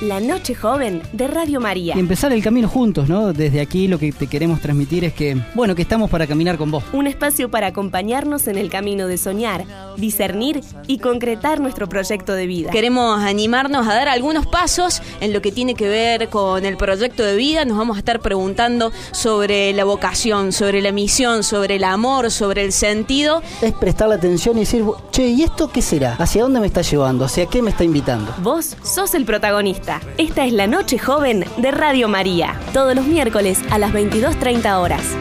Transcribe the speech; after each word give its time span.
La 0.00 0.18
Noche 0.18 0.54
Joven 0.54 1.02
de 1.12 1.28
Radio 1.28 1.60
María. 1.60 1.94
Y 1.94 2.00
empezar 2.00 2.32
el 2.32 2.42
camino 2.42 2.68
juntos, 2.68 3.06
¿no? 3.06 3.34
Desde 3.34 3.60
aquí 3.60 3.86
lo 3.86 3.98
que 3.98 4.12
te 4.12 4.28
queremos 4.28 4.60
transmitir 4.60 5.04
es 5.04 5.12
que, 5.12 5.36
bueno, 5.54 5.74
que 5.74 5.82
estamos 5.82 6.08
para 6.08 6.26
caminar 6.26 6.56
con 6.56 6.70
vos. 6.70 6.82
Un 6.94 7.06
espacio 7.06 7.50
para 7.50 7.66
acompañarnos 7.66 8.46
en 8.46 8.56
el 8.56 8.70
camino 8.70 9.06
de 9.08 9.18
soñar, 9.18 9.66
discernir 9.98 10.62
y 10.86 10.98
concretar 11.00 11.60
nuestro 11.60 11.86
proyecto 11.86 12.32
de 12.32 12.46
vida. 12.46 12.70
Queremos 12.70 13.20
animarnos 13.20 13.86
a 13.86 13.94
dar 13.94 14.08
algunos 14.08 14.46
pasos 14.46 15.02
en 15.20 15.34
lo 15.34 15.42
que 15.42 15.52
tiene 15.52 15.74
que 15.74 15.88
ver 15.88 16.30
con 16.30 16.64
el 16.64 16.78
proyecto 16.78 17.22
de 17.22 17.36
vida. 17.36 17.66
Nos 17.66 17.76
vamos 17.76 17.96
a 17.96 17.98
estar 17.98 18.20
preguntando 18.20 18.92
sobre 19.12 19.74
la 19.74 19.84
vocación, 19.84 20.52
sobre 20.52 20.80
la 20.80 20.92
misión, 20.92 21.42
sobre 21.42 21.76
el 21.76 21.84
amor, 21.84 22.30
sobre 22.30 22.64
el 22.64 22.72
sentido. 22.72 23.42
Es 23.60 23.74
prestar 23.74 24.10
atención 24.10 24.56
y 24.56 24.60
decir, 24.60 24.82
che, 25.10 25.28
¿y 25.28 25.42
esto 25.42 25.70
qué 25.70 25.82
será? 25.82 26.14
¿Hacia 26.14 26.42
dónde 26.42 26.60
me 26.60 26.66
está 26.68 26.80
llevando? 26.80 27.26
¿Hacia 27.26 27.44
qué 27.44 27.60
me 27.60 27.68
está 27.68 27.84
invitando? 27.84 28.34
Vos 28.42 28.78
sos 28.82 29.14
el 29.14 29.26
protagonista. 29.26 29.89
Esta 30.18 30.44
es 30.44 30.52
la 30.52 30.66
Noche 30.66 30.98
Joven 30.98 31.44
de 31.56 31.70
Radio 31.70 32.06
María, 32.06 32.60
todos 32.72 32.94
los 32.94 33.06
miércoles 33.06 33.60
a 33.70 33.78
las 33.78 33.92
22.30 33.92 34.78
horas. 34.78 35.16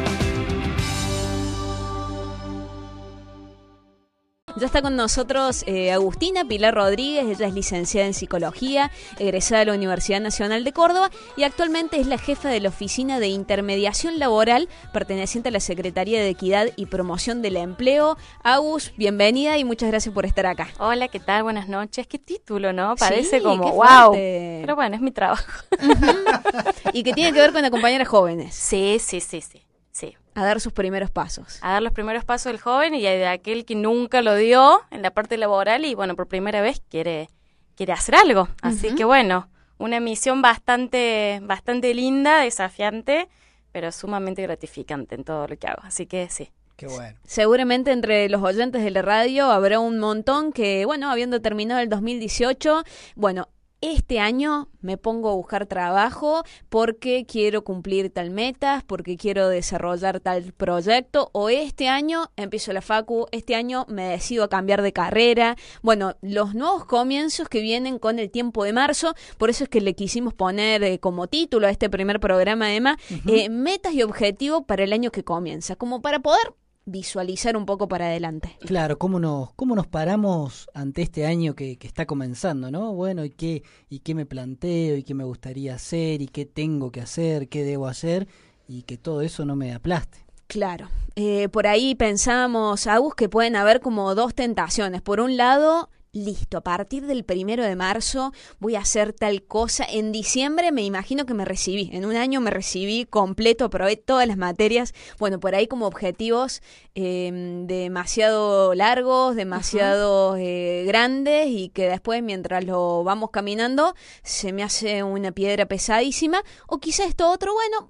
Ya 4.60 4.66
está 4.66 4.82
con 4.82 4.98
nosotros 4.98 5.64
eh, 5.68 5.94
Agustina 5.94 6.44
Pilar 6.44 6.74
Rodríguez, 6.76 7.24
ella 7.26 7.48
es 7.48 7.54
licenciada 7.54 8.06
en 8.08 8.14
psicología, 8.14 8.92
egresada 9.18 9.60
de 9.60 9.68
la 9.68 9.74
Universidad 9.74 10.20
Nacional 10.20 10.66
de 10.66 10.74
Córdoba 10.74 11.10
y 11.38 11.44
actualmente 11.44 11.98
es 12.02 12.08
la 12.08 12.18
jefa 12.18 12.50
de 12.50 12.60
la 12.60 12.68
Oficina 12.68 13.22
de 13.22 13.30
Intermediación 13.30 14.20
Laboral 14.20 14.68
perteneciente 14.92 15.48
a 15.48 15.54
la 15.54 15.62
Secretaría 15.62 16.20
de 16.20 16.28
Equidad 16.28 16.68
y 16.76 16.88
Promoción 16.88 17.42
del 17.42 17.56
Empleo. 17.56 18.18
Agus, 18.44 18.92
bienvenida 18.98 19.58
y 19.58 19.64
muchas 19.64 19.92
gracias 19.92 20.14
por 20.14 20.26
estar 20.26 20.46
acá. 20.46 20.68
Hola, 20.78 21.08
¿qué 21.08 21.22
tal? 21.22 21.44
Buenas 21.44 21.70
noches. 21.70 22.06
Qué 22.06 22.20
título, 22.20 22.74
¿no? 22.74 22.96
Parece 22.98 23.38
Sí, 23.38 23.44
como 23.44 23.72
wow. 23.72 24.12
Pero 24.12 24.76
bueno, 24.76 24.94
es 24.94 25.02
mi 25.02 25.12
trabajo. 25.12 25.46
y 26.92 27.04
que 27.04 27.14
tiene 27.14 27.32
que 27.32 27.40
ver 27.40 27.54
con 27.54 27.64
acompañar 27.64 28.02
a 28.02 28.06
jóvenes 28.06 28.54
sí, 28.56 28.98
sí, 29.00 29.22
sí, 29.22 29.40
sí. 29.40 29.62
Sí. 29.92 30.18
A 30.40 30.46
dar 30.46 30.60
sus 30.60 30.74
primeros 30.74 31.12
pasos. 31.12 31.60
A 31.62 31.74
dar 31.74 31.82
los 31.82 31.94
primeros 31.94 32.26
pasos 32.26 32.52
del 32.52 32.62
joven 32.62 32.96
y 32.96 33.02
de 33.02 33.28
aquel 33.28 33.66
que 33.66 33.76
nunca 33.76 34.22
lo 34.22 34.36
dio 34.36 34.82
en 34.92 35.02
la 35.02 35.12
parte 35.12 35.38
laboral 35.38 35.86
y 35.86 35.96
bueno, 35.96 36.16
por 36.16 36.28
primera 36.28 36.62
vez 36.62 36.82
quiere, 36.90 37.30
quiere 37.76 37.94
hacer 37.94 38.16
algo. 38.16 38.50
Así 38.62 38.96
que 38.96 39.06
bueno, 39.06 39.50
una 39.78 40.00
misión 40.00 40.42
bastante, 40.42 41.40
bastante 41.44 41.94
linda, 41.94 42.42
desafiante, 42.42 43.30
pero 43.72 43.92
sumamente 43.92 44.42
gratificante 44.42 45.16
en 45.16 45.24
todo 45.24 45.48
lo 45.48 45.58
que 45.58 45.68
hago. 45.68 45.82
Así 45.84 46.06
que 46.06 46.30
sí. 46.30 46.52
Qué 46.76 46.88
bueno. 46.88 47.18
Seguramente 47.26 47.92
entre 47.92 48.30
los 48.30 48.42
oyentes 48.42 48.82
de 48.84 48.92
la 48.92 49.02
radio 49.02 49.52
habrá 49.52 49.80
un 49.80 50.00
montón 50.00 50.54
que, 50.54 50.86
bueno, 50.86 51.12
habiendo 51.12 51.42
terminado 51.42 51.82
el 51.82 51.90
2018, 51.90 52.84
bueno, 53.16 53.50
este 53.82 54.20
año 54.20 54.70
me 54.82 54.98
pongo 54.98 55.30
a 55.30 55.36
buscar 55.36 55.66
trabajo 55.66 56.44
porque 56.70 57.26
quiero 57.26 57.64
cumplir 57.64 58.10
tal 58.10 58.30
metas, 58.30 58.84
porque 58.84 59.18
quiero 59.18 59.50
desarrollar 59.50 60.20
tal 60.20 60.54
proyecto, 60.54 61.30
o 61.34 61.50
este 61.50 61.88
año 61.88 62.32
empiezo 62.36 62.74
la 62.74 62.82
facu, 62.82 63.28
este 63.32 63.56
año 63.56 63.86
me 63.90 64.10
decido 64.10 64.44
a 64.44 64.50
cambiar 64.50 64.82
de 64.82 64.94
carrera. 64.94 65.56
Bueno, 65.82 66.16
los 66.22 66.56
nuevos 66.56 66.86
comienzos 66.86 67.50
que 67.50 67.62
vienen 67.62 68.00
con 68.00 68.20
el 68.20 68.30
tiempo 68.30 68.64
de 68.64 68.74
marzo, 68.74 69.16
por 69.38 69.50
eso 69.50 69.64
es 69.64 69.70
que 69.70 69.82
le 69.82 69.96
quisimos 69.96 70.34
poner 70.34 70.84
eh, 70.84 71.00
como 71.00 71.28
título 71.28 71.68
a 71.68 71.72
este 71.72 71.90
primer 71.90 72.20
programa, 72.20 72.66
además, 72.66 72.98
eh, 73.28 73.50
metas 73.50 73.94
y 73.94 74.04
objetivos 74.04 74.64
para 74.66 74.84
el 74.84 74.94
año 74.94 75.12
que 75.12 75.24
comienza, 75.24 75.76
como 75.76 76.02
para 76.02 76.20
poder 76.20 76.54
visualizar 76.90 77.56
un 77.56 77.66
poco 77.66 77.88
para 77.88 78.08
adelante. 78.08 78.58
Claro, 78.62 78.98
¿cómo 78.98 79.20
nos, 79.20 79.54
cómo 79.54 79.76
nos 79.76 79.88
paramos 79.88 80.70
ante 80.74 81.02
este 81.02 81.26
año 81.26 81.56
que, 81.56 81.78
que 81.78 81.88
está 81.88 82.06
comenzando, 82.06 82.72
¿no? 82.72 82.94
Bueno, 82.94 83.26
¿y 83.26 83.30
qué, 83.30 83.64
¿y 83.90 84.00
qué 84.00 84.16
me 84.16 84.26
planteo? 84.26 84.96
¿Y 84.98 85.04
qué 85.04 85.14
me 85.14 85.24
gustaría 85.24 85.76
hacer? 85.76 86.22
¿Y 86.22 86.28
qué 86.28 86.46
tengo 86.46 86.92
que 86.92 87.02
hacer? 87.02 87.50
¿Qué 87.50 87.64
debo 87.64 87.88
hacer? 87.88 88.28
Y 88.68 88.84
que 88.84 88.98
todo 88.98 89.22
eso 89.22 89.46
no 89.46 89.56
me 89.56 89.74
aplaste. 89.74 90.26
Claro, 90.48 90.90
eh, 91.16 91.48
por 91.50 91.68
ahí 91.68 91.94
pensamos, 91.94 92.88
Agus, 92.88 93.14
que 93.14 93.30
pueden 93.30 93.56
haber 93.56 93.82
como 93.82 94.16
dos 94.16 94.34
tentaciones. 94.34 95.04
Por 95.04 95.20
un 95.20 95.38
lado, 95.38 95.90
listo, 96.12 96.58
a 96.58 96.62
partir 96.62 97.06
del 97.06 97.24
primero 97.24 97.64
de 97.64 97.76
marzo 97.76 98.34
voy 98.60 98.76
a 98.76 98.80
hacer 98.80 99.14
tal 99.14 99.44
cosa. 99.44 99.86
En 99.90 100.12
diciembre 100.12 100.72
me 100.72 100.84
imagino 100.84 101.26
que 101.26 101.34
me 101.34 101.46
recibí, 101.46 101.90
en 101.94 102.06
un 102.06 102.16
año 102.16 102.42
me 102.42 102.52
recibí 102.52 103.06
completo, 103.06 103.66
aprobé 103.66 103.96
todas 103.96 104.28
las 104.28 104.38
materias. 104.38 104.94
Bueno, 105.20 105.40
por 105.40 105.56
ahí 105.56 105.68
como 105.68 105.88
objetivos 105.88 106.62
eh, 106.96 107.64
demasiado 107.66 108.74
largos, 108.74 109.36
demasiado 109.36 110.36
eh, 110.38 110.84
grandes 110.88 111.48
y 111.48 111.70
que 111.70 111.90
después 111.90 112.24
mientras 112.24 112.64
lo 112.66 113.04
vamos 113.04 113.30
caminando 113.32 113.94
se 114.24 114.52
me 114.54 114.64
hace 114.64 115.04
una 115.04 115.32
piedra 115.32 115.68
pesadísima. 115.68 116.44
O 116.68 116.80
quizá 116.80 117.06
esto 117.06 117.30
otro, 117.30 117.54
bueno, 117.54 117.90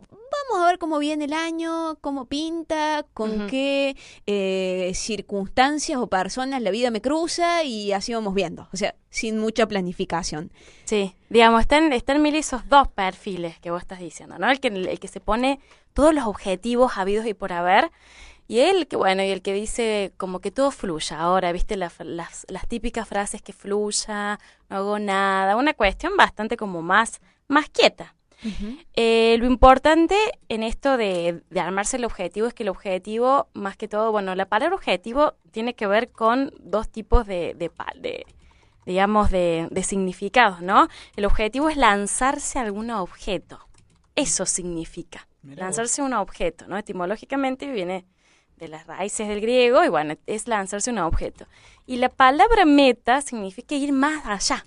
vamos 0.49 0.63
a 0.63 0.67
ver 0.69 0.79
cómo 0.79 0.99
viene 0.99 1.25
el 1.25 1.33
año, 1.33 1.97
cómo 2.01 2.25
pinta, 2.25 3.05
con 3.13 3.47
qué 3.47 3.95
eh, 4.25 4.91
circunstancias 4.95 5.99
o 5.99 6.07
personas 6.07 6.61
la 6.61 6.71
vida 6.71 6.91
me 6.91 7.01
cruza 7.01 7.63
y 7.63 7.91
así 7.91 8.13
vamos 8.13 8.33
viendo. 8.33 8.67
O 8.73 8.77
sea, 8.77 8.95
sin 9.09 9.37
mucha 9.39 9.67
planificación. 9.67 10.51
Sí, 10.85 11.15
digamos, 11.29 11.61
están, 11.61 11.91
están 11.93 12.21
mil 12.21 12.35
esos 12.35 12.67
dos 12.69 12.87
perfiles 12.87 13.59
que 13.59 13.71
vos 13.71 13.81
estás 13.81 13.99
diciendo, 13.99 14.37
¿no? 14.37 14.49
El 14.49 14.59
que, 14.59 14.67
el 14.69 14.99
que 14.99 15.07
se 15.07 15.19
pone 15.19 15.59
todos 15.93 16.13
los 16.13 16.25
objetivos 16.25 16.97
habidos 16.97 17.25
y 17.25 17.33
por 17.33 17.51
haber, 17.53 17.91
y 18.47 18.59
el 18.59 18.87
que, 18.87 18.95
bueno, 18.95 19.21
y 19.23 19.27
el 19.29 19.41
que 19.43 19.53
dice 19.53 20.11
como 20.17 20.39
que 20.39 20.49
todo 20.51 20.71
fluya. 20.71 21.19
Ahora, 21.19 21.51
viste 21.51 21.75
la- 21.77 21.91
las, 21.99 22.45
las 22.49 22.67
típicas 22.67 23.07
frases 23.07 23.41
que 23.41 23.53
fluya, 23.53 24.39
no 24.69 24.77
hago 24.77 24.97
nada, 24.99 25.55
una 25.55 25.73
cuestión 25.73 26.17
bastante 26.17 26.57
como 26.57 26.81
más, 26.81 27.21
más 27.47 27.69
quieta. 27.69 28.15
Eh, 28.95 29.35
lo 29.39 29.45
importante 29.47 30.15
en 30.47 30.63
esto 30.63 30.95
de, 30.97 31.43
de 31.49 31.59
armarse 31.59 31.97
el 31.97 32.05
objetivo 32.05 32.47
es 32.47 32.53
que 32.53 32.63
el 32.63 32.69
objetivo, 32.69 33.49
más 33.53 33.75
que 33.75 33.87
todo, 33.87 34.11
bueno, 34.11 34.33
la 34.35 34.45
palabra 34.45 34.75
objetivo 34.75 35.35
tiene 35.51 35.73
que 35.75 35.87
ver 35.87 36.09
con 36.11 36.53
dos 36.59 36.89
tipos 36.89 37.27
de, 37.27 37.53
de, 37.55 37.69
de- 37.99 38.25
digamos, 38.85 39.29
de, 39.29 39.67
de 39.71 39.83
significados, 39.83 40.61
¿no? 40.61 40.87
El 41.15 41.25
objetivo 41.25 41.69
es 41.69 41.77
lanzarse 41.77 42.59
a 42.59 42.61
algún 42.63 42.91
objeto. 42.91 43.59
Eso 44.15 44.45
significa. 44.45 45.27
Lanzarse 45.43 46.01
a 46.01 46.05
un 46.05 46.13
objeto, 46.13 46.65
¿no? 46.67 46.77
Etimológicamente 46.77 47.71
viene 47.71 48.05
de 48.57 48.67
las 48.67 48.87
raíces 48.87 49.27
del 49.27 49.39
griego 49.39 49.83
y 49.85 49.89
bueno, 49.89 50.15
es 50.25 50.47
lanzarse 50.47 50.89
a 50.89 50.93
un 50.93 50.99
objeto. 50.99 51.45
Y 51.85 51.97
la 51.97 52.09
palabra 52.09 52.65
meta 52.65 53.21
significa 53.21 53.75
ir 53.75 53.93
más 53.93 54.25
allá. 54.25 54.65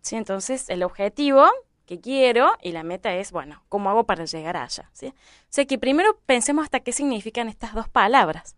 ¿sí? 0.00 0.16
Entonces, 0.16 0.70
el 0.70 0.82
objetivo 0.82 1.46
que 1.86 2.00
quiero 2.00 2.52
y 2.62 2.72
la 2.72 2.82
meta 2.82 3.14
es, 3.14 3.32
bueno, 3.32 3.62
¿cómo 3.68 3.90
hago 3.90 4.04
para 4.04 4.24
llegar 4.24 4.56
allá? 4.56 4.90
¿sí? 4.92 5.08
O 5.08 5.12
sea 5.48 5.64
que 5.64 5.78
primero 5.78 6.18
pensemos 6.26 6.64
hasta 6.64 6.80
qué 6.80 6.92
significan 6.92 7.48
estas 7.48 7.74
dos 7.74 7.88
palabras. 7.88 8.56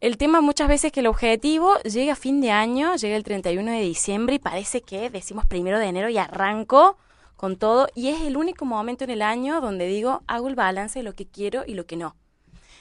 El 0.00 0.18
tema 0.18 0.40
muchas 0.40 0.68
veces 0.68 0.86
es 0.86 0.92
que 0.92 1.00
el 1.00 1.06
objetivo 1.06 1.78
llega 1.80 2.12
a 2.12 2.16
fin 2.16 2.40
de 2.40 2.50
año, 2.50 2.94
llega 2.96 3.16
el 3.16 3.24
31 3.24 3.72
de 3.72 3.80
diciembre 3.80 4.34
y 4.34 4.38
parece 4.38 4.82
que 4.82 5.08
decimos 5.08 5.46
primero 5.46 5.78
de 5.78 5.86
enero 5.86 6.08
y 6.10 6.18
arranco 6.18 6.98
con 7.36 7.56
todo 7.56 7.88
y 7.94 8.08
es 8.08 8.20
el 8.22 8.36
único 8.36 8.64
momento 8.64 9.04
en 9.04 9.10
el 9.10 9.22
año 9.22 9.60
donde 9.60 9.86
digo, 9.86 10.22
hago 10.26 10.48
el 10.48 10.54
balance 10.54 10.98
de 10.98 11.04
lo 11.04 11.14
que 11.14 11.26
quiero 11.26 11.64
y 11.66 11.74
lo 11.74 11.86
que 11.86 11.96
no. 11.96 12.16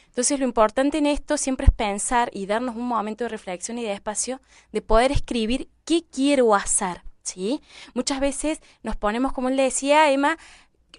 Entonces 0.07 0.37
lo 0.37 0.45
importante 0.45 0.99
en 0.99 1.07
esto 1.07 1.37
siempre 1.37 1.65
es 1.65 1.73
pensar 1.73 2.29
y 2.33 2.45
darnos 2.45 2.75
un 2.75 2.87
momento 2.87 3.23
de 3.23 3.29
reflexión 3.29 3.79
y 3.79 3.83
de 3.83 3.93
espacio 3.93 4.41
de 4.71 4.81
poder 4.81 5.11
escribir 5.11 5.69
qué 5.85 6.03
quiero 6.03 6.53
hacer, 6.53 7.01
¿sí? 7.23 7.61
Muchas 7.93 8.19
veces 8.19 8.61
nos 8.83 8.95
ponemos, 8.95 9.33
como 9.33 9.49
le 9.49 9.63
decía 9.63 10.11
Emma, 10.11 10.37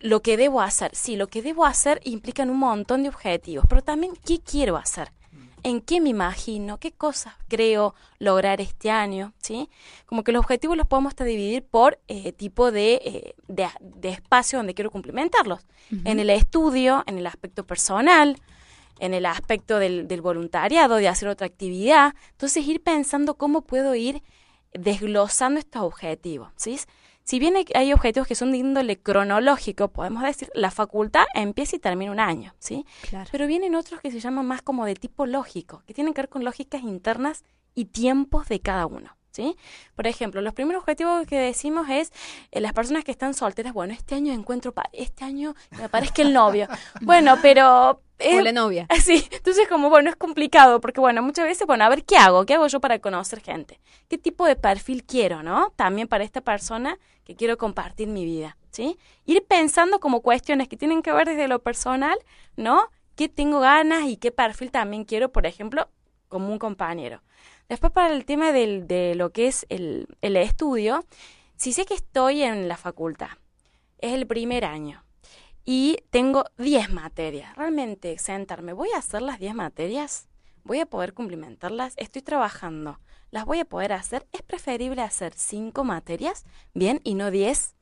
lo 0.00 0.22
que 0.22 0.36
debo 0.36 0.60
hacer. 0.60 0.94
Sí, 0.94 1.16
lo 1.16 1.28
que 1.28 1.42
debo 1.42 1.64
hacer 1.64 2.00
implican 2.04 2.50
un 2.50 2.58
montón 2.58 3.02
de 3.02 3.08
objetivos, 3.08 3.64
pero 3.68 3.82
también 3.82 4.14
qué 4.24 4.40
quiero 4.40 4.76
hacer. 4.76 5.12
¿En 5.62 5.80
qué 5.80 5.98
me 5.98 6.10
imagino? 6.10 6.78
¿Qué 6.78 6.92
cosas 6.92 7.32
creo 7.48 7.94
lograr 8.18 8.60
este 8.60 8.90
año? 8.90 9.32
¿Sí? 9.38 9.70
Como 10.04 10.22
que 10.22 10.30
los 10.30 10.40
objetivos 10.40 10.76
los 10.76 10.86
podemos 10.86 11.12
hasta 11.12 11.24
dividir 11.24 11.62
por 11.62 11.98
eh, 12.06 12.32
tipo 12.32 12.70
de, 12.70 13.00
eh, 13.02 13.34
de, 13.48 13.68
de 13.80 14.10
espacio 14.10 14.58
donde 14.58 14.74
quiero 14.74 14.90
complementarlos. 14.90 15.60
En 16.04 16.18
el 16.18 16.28
estudio, 16.28 17.02
en 17.06 17.16
el 17.16 17.26
aspecto 17.26 17.66
personal, 17.66 18.38
en 18.98 19.14
el 19.14 19.24
aspecto 19.24 19.78
del, 19.78 20.06
del 20.06 20.20
voluntariado, 20.20 20.96
de 20.96 21.08
hacer 21.08 21.28
otra 21.28 21.46
actividad. 21.46 22.14
Entonces, 22.32 22.66
ir 22.66 22.82
pensando 22.82 23.34
cómo 23.34 23.62
puedo 23.62 23.94
ir 23.94 24.22
desglosando 24.78 25.58
estos 25.60 25.82
objetivos. 25.82 26.52
¿sí? 26.56 26.78
Si 27.24 27.38
bien 27.38 27.54
hay- 27.74 27.92
objetivos 27.92 28.28
que 28.28 28.34
son 28.34 28.52
de 28.52 28.58
índole 28.58 28.98
cronológico, 29.00 29.88
podemos 29.88 30.22
decir, 30.22 30.50
la 30.54 30.70
facultad 30.70 31.24
empieza 31.34 31.76
y 31.76 31.78
termina 31.78 32.12
un 32.12 32.20
año, 32.20 32.54
¿sí? 32.58 32.84
Claro. 33.08 33.28
Pero 33.32 33.46
vienen 33.46 33.74
otros 33.74 34.00
que 34.00 34.10
se 34.10 34.20
llaman 34.20 34.46
más 34.46 34.60
como 34.60 34.84
de 34.84 34.94
tipo 34.94 35.24
lógico, 35.24 35.82
que 35.86 35.94
tienen 35.94 36.12
que 36.12 36.20
ver 36.20 36.28
con 36.28 36.44
lógicas 36.44 36.82
internas 36.82 37.42
y 37.74 37.86
tiempos 37.86 38.48
de 38.48 38.60
cada 38.60 38.84
uno. 38.86 39.16
¿Sí? 39.34 39.56
Por 39.96 40.06
ejemplo, 40.06 40.40
los 40.40 40.54
primeros 40.54 40.80
objetivos 40.82 41.26
que 41.26 41.36
decimos 41.36 41.88
es 41.90 42.12
eh, 42.52 42.60
las 42.60 42.72
personas 42.72 43.02
que 43.04 43.10
están 43.10 43.34
solteras, 43.34 43.72
bueno, 43.72 43.92
este 43.92 44.14
año 44.14 44.32
encuentro, 44.32 44.72
pa- 44.72 44.88
este 44.92 45.24
año 45.24 45.54
me 45.76 45.88
parezca 45.88 46.22
el 46.22 46.32
novio. 46.32 46.68
Bueno, 47.02 47.36
pero... 47.42 48.00
eh, 48.20 48.38
O 48.38 48.40
la 48.42 48.52
novia. 48.52 48.86
Sí, 49.02 49.26
entonces 49.32 49.66
como, 49.68 49.90
bueno, 49.90 50.08
es 50.08 50.16
complicado 50.16 50.80
porque, 50.80 51.00
bueno, 51.00 51.20
muchas 51.22 51.44
veces, 51.46 51.66
bueno, 51.66 51.84
a 51.84 51.88
ver, 51.88 52.04
¿qué 52.04 52.16
hago? 52.16 52.46
¿Qué 52.46 52.54
hago 52.54 52.68
yo 52.68 52.80
para 52.80 53.00
conocer 53.00 53.40
gente? 53.40 53.80
¿Qué 54.08 54.16
tipo 54.18 54.46
de 54.46 54.54
perfil 54.56 55.04
quiero, 55.04 55.42
no? 55.42 55.72
También 55.76 56.06
para 56.06 56.22
esta 56.24 56.40
persona 56.40 56.98
que 57.24 57.34
quiero 57.34 57.58
compartir 57.58 58.06
mi 58.08 58.24
vida, 58.24 58.56
¿sí? 58.70 58.98
Ir 59.26 59.44
pensando 59.46 59.98
como 59.98 60.20
cuestiones 60.20 60.68
que 60.68 60.76
tienen 60.76 61.02
que 61.02 61.12
ver 61.12 61.26
desde 61.26 61.48
lo 61.48 61.58
personal, 61.60 62.16
¿no? 62.56 62.88
¿Qué 63.16 63.28
tengo 63.28 63.58
ganas 63.60 64.04
y 64.04 64.16
qué 64.16 64.30
perfil 64.30 64.70
también 64.70 65.04
quiero, 65.04 65.30
por 65.32 65.44
ejemplo, 65.46 65.88
como 66.28 66.52
un 66.52 66.58
compañero? 66.58 67.22
Después 67.68 67.92
para 67.92 68.14
el 68.14 68.24
tema 68.24 68.52
de 68.52 69.14
lo 69.16 69.30
que 69.30 69.46
es 69.46 69.66
el, 69.68 70.06
el 70.20 70.36
estudio, 70.36 71.04
si 71.56 71.72
sé 71.72 71.84
que 71.86 71.94
estoy 71.94 72.42
en 72.42 72.68
la 72.68 72.76
facultad, 72.76 73.30
es 73.98 74.12
el 74.12 74.26
primer 74.26 74.64
año, 74.64 75.04
y 75.64 75.98
tengo 76.10 76.44
10 76.58 76.92
materias. 76.92 77.56
Realmente 77.56 78.18
sentarme, 78.18 78.72
¿voy 78.72 78.90
a 78.94 78.98
hacer 78.98 79.22
las 79.22 79.38
10 79.38 79.54
materias? 79.54 80.28
¿Voy 80.62 80.80
a 80.80 80.86
poder 80.86 81.14
cumplimentarlas? 81.14 81.94
Estoy 81.96 82.22
trabajando. 82.22 83.00
¿Las 83.30 83.46
voy 83.46 83.60
a 83.60 83.64
poder 83.64 83.92
hacer? 83.92 84.26
¿Es 84.32 84.42
preferible 84.42 85.02
hacer 85.02 85.32
5 85.34 85.84
materias? 85.84 86.44
Bien, 86.74 87.00
y 87.04 87.14
no 87.14 87.30
10 87.30 87.76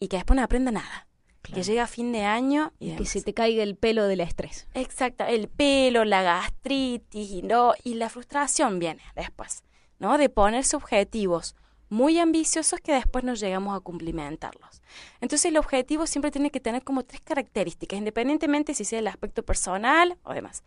y 0.00 0.08
que 0.08 0.16
después 0.16 0.36
no 0.36 0.42
aprenda 0.42 0.70
nada. 0.70 1.07
Que 1.54 1.62
llegue 1.62 1.80
a 1.80 1.86
fin 1.86 2.12
de 2.12 2.24
año 2.24 2.72
y, 2.78 2.90
Y 2.90 2.96
que 2.96 3.04
se 3.06 3.22
te 3.22 3.34
caiga 3.34 3.62
el 3.62 3.76
pelo 3.76 4.06
del 4.06 4.20
estrés. 4.20 4.66
Exacto, 4.74 5.24
el 5.24 5.48
pelo, 5.48 6.04
la 6.04 6.22
gastritis 6.22 7.30
y, 7.30 7.42
no, 7.42 7.72
y 7.84 7.94
la 7.94 8.08
frustración 8.08 8.78
viene 8.78 9.02
después, 9.16 9.62
¿no? 9.98 10.18
De 10.18 10.28
ponerse 10.28 10.76
objetivos 10.76 11.56
muy 11.88 12.18
ambiciosos 12.18 12.80
que 12.80 12.92
después 12.92 13.24
no 13.24 13.34
llegamos 13.34 13.76
a 13.76 13.80
cumplimentarlos. 13.80 14.82
Entonces 15.20 15.46
el 15.46 15.56
objetivo 15.56 16.06
siempre 16.06 16.30
tiene 16.30 16.50
que 16.50 16.60
tener 16.60 16.84
como 16.84 17.04
tres 17.04 17.20
características, 17.22 17.98
independientemente 17.98 18.74
si 18.74 18.84
sea 18.84 18.98
el 18.98 19.06
aspecto 19.06 19.42
personal 19.42 20.18
o 20.22 20.34
demás. 20.34 20.64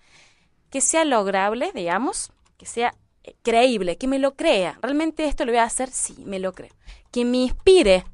Que 0.69 0.81
sea 0.81 1.05
lograble, 1.05 1.71
digamos, 1.73 2.31
que 2.57 2.65
sea 2.65 2.95
eh, 3.23 3.35
creíble, 3.43 3.97
que 3.97 4.07
me 4.07 4.19
lo 4.19 4.35
crea. 4.35 4.79
¿Realmente 4.81 5.25
esto 5.25 5.45
lo 5.45 5.51
voy 5.51 5.59
a 5.59 5.63
hacer? 5.63 5.89
Sí, 5.91 6.23
me 6.25 6.39
lo 6.39 6.53
creo. 6.53 6.73
Que 7.11 7.25
me 7.25 7.37
inspire, 7.37 8.05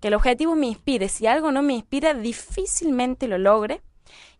que 0.00 0.08
el 0.08 0.14
objetivo 0.14 0.54
me 0.54 0.66
inspire. 0.66 1.08
Si 1.08 1.26
algo 1.26 1.50
no 1.52 1.62
me 1.62 1.74
inspira, 1.74 2.14
difícilmente 2.14 3.28
lo 3.28 3.38
logre. 3.38 3.82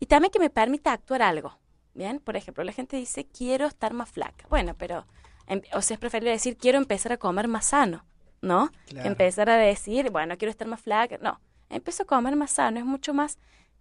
Y 0.00 0.06
también 0.06 0.30
que 0.30 0.38
me 0.38 0.50
permita 0.50 0.92
actuar 0.92 1.22
algo. 1.22 1.58
Bien, 1.94 2.20
por 2.20 2.36
ejemplo, 2.36 2.62
la 2.64 2.72
gente 2.72 2.96
dice 2.96 3.26
quiero 3.26 3.66
estar 3.66 3.92
más 3.92 4.10
flaca. 4.10 4.46
Bueno, 4.48 4.74
pero, 4.78 5.06
em- 5.46 5.62
o 5.74 5.82
sea, 5.82 5.94
es 5.94 6.00
preferible 6.00 6.30
decir 6.30 6.56
quiero 6.56 6.78
empezar 6.78 7.12
a 7.12 7.16
comer 7.16 7.48
más 7.48 7.66
sano, 7.66 8.04
¿no? 8.40 8.70
Claro. 8.86 9.08
Empezar 9.08 9.50
a 9.50 9.56
decir, 9.56 10.10
bueno, 10.10 10.36
quiero 10.38 10.50
estar 10.50 10.68
más 10.68 10.80
flaca. 10.80 11.18
No, 11.20 11.40
empiezo 11.70 12.04
a 12.04 12.06
comer 12.06 12.36
más 12.36 12.52
sano, 12.52 12.78
es 12.78 12.84
mucho 12.86 13.12
más 13.14 13.38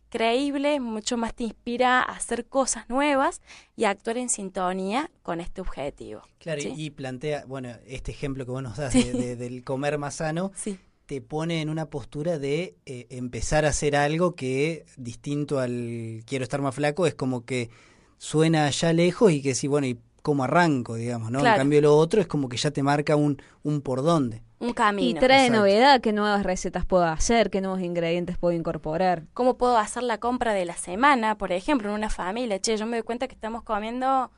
creíble, 0.10 0.80
mucho 0.80 1.18
más 1.18 1.34
te 1.36 1.44
inspira 1.44 2.00
a 2.00 2.04
hacer 2.14 2.46
cosas 2.48 2.90
nuevas 2.90 3.42
y 3.76 3.84
a 3.84 3.90
actuar 3.90 4.18
en 4.18 4.30
sintonía 4.30 5.12
con 5.22 5.42
este 5.42 5.62
objetivo. 5.62 6.22
Claro, 6.40 6.62
¿sí? 6.62 6.74
y 6.76 6.86
y 6.86 6.90
plantea, 6.92 7.44
bueno, 7.46 7.70
este 7.86 8.12
ejemplo 8.12 8.46
que 8.46 8.52
vos 8.52 8.64
nos 8.64 8.78
das 8.78 8.94
Sí. 8.94 9.04
de- 9.04 9.14
de- 9.14 9.36
del 9.36 9.64
comer 9.66 9.98
más 9.98 10.16
sano, 10.16 10.52
Sí. 10.56 10.80
Te 11.08 11.22
pone 11.22 11.62
en 11.62 11.70
una 11.70 11.88
postura 11.88 12.38
de 12.38 12.76
eh, 12.86 13.08
empezar 13.10 13.66
a 13.66 13.70
hacer 13.70 13.96
algo 13.96 14.36
que 14.36 14.86
distinto 14.98 15.58
al 15.60 16.22
quiero 16.28 16.44
estar 16.44 16.62
más 16.62 16.76
flaco, 16.76 17.08
es 17.08 17.16
como 17.16 17.46
que 17.46 17.70
suena 18.18 18.66
allá 18.66 18.94
lejos 18.94 19.32
y 19.32 19.42
que 19.42 19.56
sí, 19.56 19.68
bueno, 19.68 19.88
y 19.88 19.98
cómo 20.22 20.44
arranco, 20.44 20.96
digamos, 20.96 21.32
¿no? 21.32 21.40
Claro. 21.40 21.56
En 21.56 21.62
cambio 21.62 21.82
lo 21.82 21.96
otro 21.98 22.20
es 22.20 22.28
como 22.28 22.50
que 22.50 22.58
ya 22.58 22.72
te 22.72 22.84
marca 22.84 23.16
un, 23.16 23.42
un 23.64 23.82
por 23.82 24.04
dónde. 24.04 24.44
Un 24.60 24.70
Y 24.70 24.74
camino. 24.74 25.20
trae 25.22 25.46
Exacto. 25.46 25.60
novedad, 25.60 26.02
qué 26.02 26.12
nuevas 26.12 26.44
recetas 26.44 26.84
puedo 26.86 27.06
hacer, 27.06 27.50
qué 27.50 27.62
nuevos 27.62 27.80
ingredientes 27.82 28.38
puedo 28.38 28.54
incorporar. 28.58 29.24
¿Cómo 29.34 29.58
puedo 29.58 29.78
hacer 29.78 30.04
la 30.04 30.18
compra 30.18 30.54
de 30.54 30.66
la 30.66 30.76
semana, 30.76 31.38
por 31.38 31.54
ejemplo, 31.54 31.88
en 31.90 31.96
una 31.96 32.10
familia? 32.10 32.60
Che, 32.60 32.76
yo 32.76 32.86
me 32.86 32.98
doy 32.98 33.04
cuenta 33.04 33.28
que 33.30 33.36
estamos 33.36 33.64
comiendo 33.64 34.30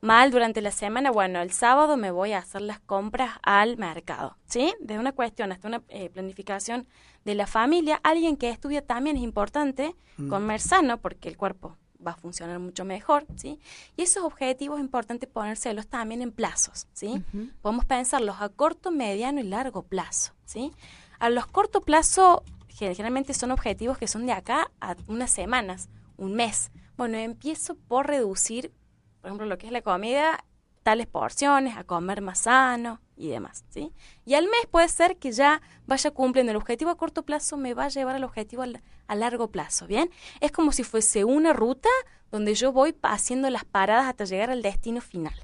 mal 0.00 0.30
durante 0.30 0.60
la 0.60 0.70
semana. 0.70 1.10
Bueno, 1.10 1.40
el 1.40 1.52
sábado 1.52 1.96
me 1.96 2.10
voy 2.10 2.32
a 2.32 2.38
hacer 2.38 2.62
las 2.62 2.80
compras 2.80 3.38
al 3.42 3.76
mercado, 3.76 4.36
¿sí? 4.46 4.74
Desde 4.80 4.98
una 4.98 5.12
cuestión 5.12 5.52
hasta 5.52 5.68
una 5.68 5.82
eh, 5.88 6.10
planificación 6.10 6.86
de 7.24 7.34
la 7.34 7.46
familia. 7.46 8.00
Alguien 8.02 8.36
que 8.36 8.50
estudia 8.50 8.84
también 8.84 9.16
es 9.16 9.22
importante 9.22 9.94
comer 10.28 10.60
sano 10.60 10.98
porque 10.98 11.30
el 11.30 11.38
cuerpo 11.38 11.76
va 12.06 12.12
a 12.12 12.16
funcionar 12.16 12.58
mucho 12.58 12.84
mejor, 12.84 13.26
¿sí? 13.36 13.58
Y 13.96 14.02
esos 14.02 14.24
objetivos 14.24 14.78
es 14.78 14.84
importante 14.84 15.26
ponérselos 15.26 15.86
también 15.86 16.22
en 16.22 16.32
plazos, 16.32 16.86
¿sí? 16.92 17.22
Podemos 17.62 17.84
pensarlos 17.84 18.36
a 18.40 18.48
corto, 18.48 18.90
mediano 18.90 19.40
y 19.40 19.44
largo 19.44 19.82
plazo, 19.82 20.32
¿sí? 20.44 20.72
A 21.18 21.30
los 21.30 21.46
corto 21.46 21.82
plazo 21.82 22.42
generalmente 22.68 23.34
son 23.34 23.50
objetivos 23.50 23.98
que 23.98 24.08
son 24.08 24.26
de 24.26 24.32
acá 24.32 24.70
a 24.80 24.96
unas 25.06 25.30
semanas, 25.30 25.88
un 26.16 26.34
mes. 26.34 26.70
Bueno, 26.96 27.18
empiezo 27.18 27.74
por 27.74 28.06
reducir, 28.06 28.72
por 29.20 29.28
ejemplo, 29.28 29.46
lo 29.46 29.58
que 29.58 29.66
es 29.66 29.72
la 29.72 29.82
comida, 29.82 30.44
tales 30.82 31.06
porciones, 31.06 31.76
a 31.76 31.84
comer 31.84 32.22
más 32.22 32.40
sano 32.40 33.00
y 33.16 33.28
demás, 33.28 33.64
¿sí? 33.68 33.92
Y 34.24 34.34
al 34.34 34.44
mes 34.44 34.66
puede 34.70 34.88
ser 34.88 35.16
que 35.18 35.32
ya 35.32 35.60
vaya 35.86 36.10
cumpliendo 36.10 36.50
el 36.52 36.56
objetivo 36.56 36.90
a 36.90 36.96
corto 36.96 37.22
plazo, 37.22 37.56
me 37.56 37.74
va 37.74 37.84
a 37.84 37.88
llevar 37.88 38.16
al 38.16 38.24
objetivo 38.24 38.64
a 39.06 39.14
largo 39.14 39.50
plazo, 39.50 39.86
¿bien? 39.86 40.10
Es 40.40 40.52
como 40.52 40.72
si 40.72 40.84
fuese 40.84 41.24
una 41.24 41.52
ruta 41.52 41.88
donde 42.30 42.54
yo 42.54 42.72
voy 42.72 42.94
haciendo 43.02 43.50
las 43.50 43.64
paradas 43.64 44.06
hasta 44.06 44.24
llegar 44.24 44.50
al 44.50 44.62
destino 44.62 45.00
final, 45.00 45.34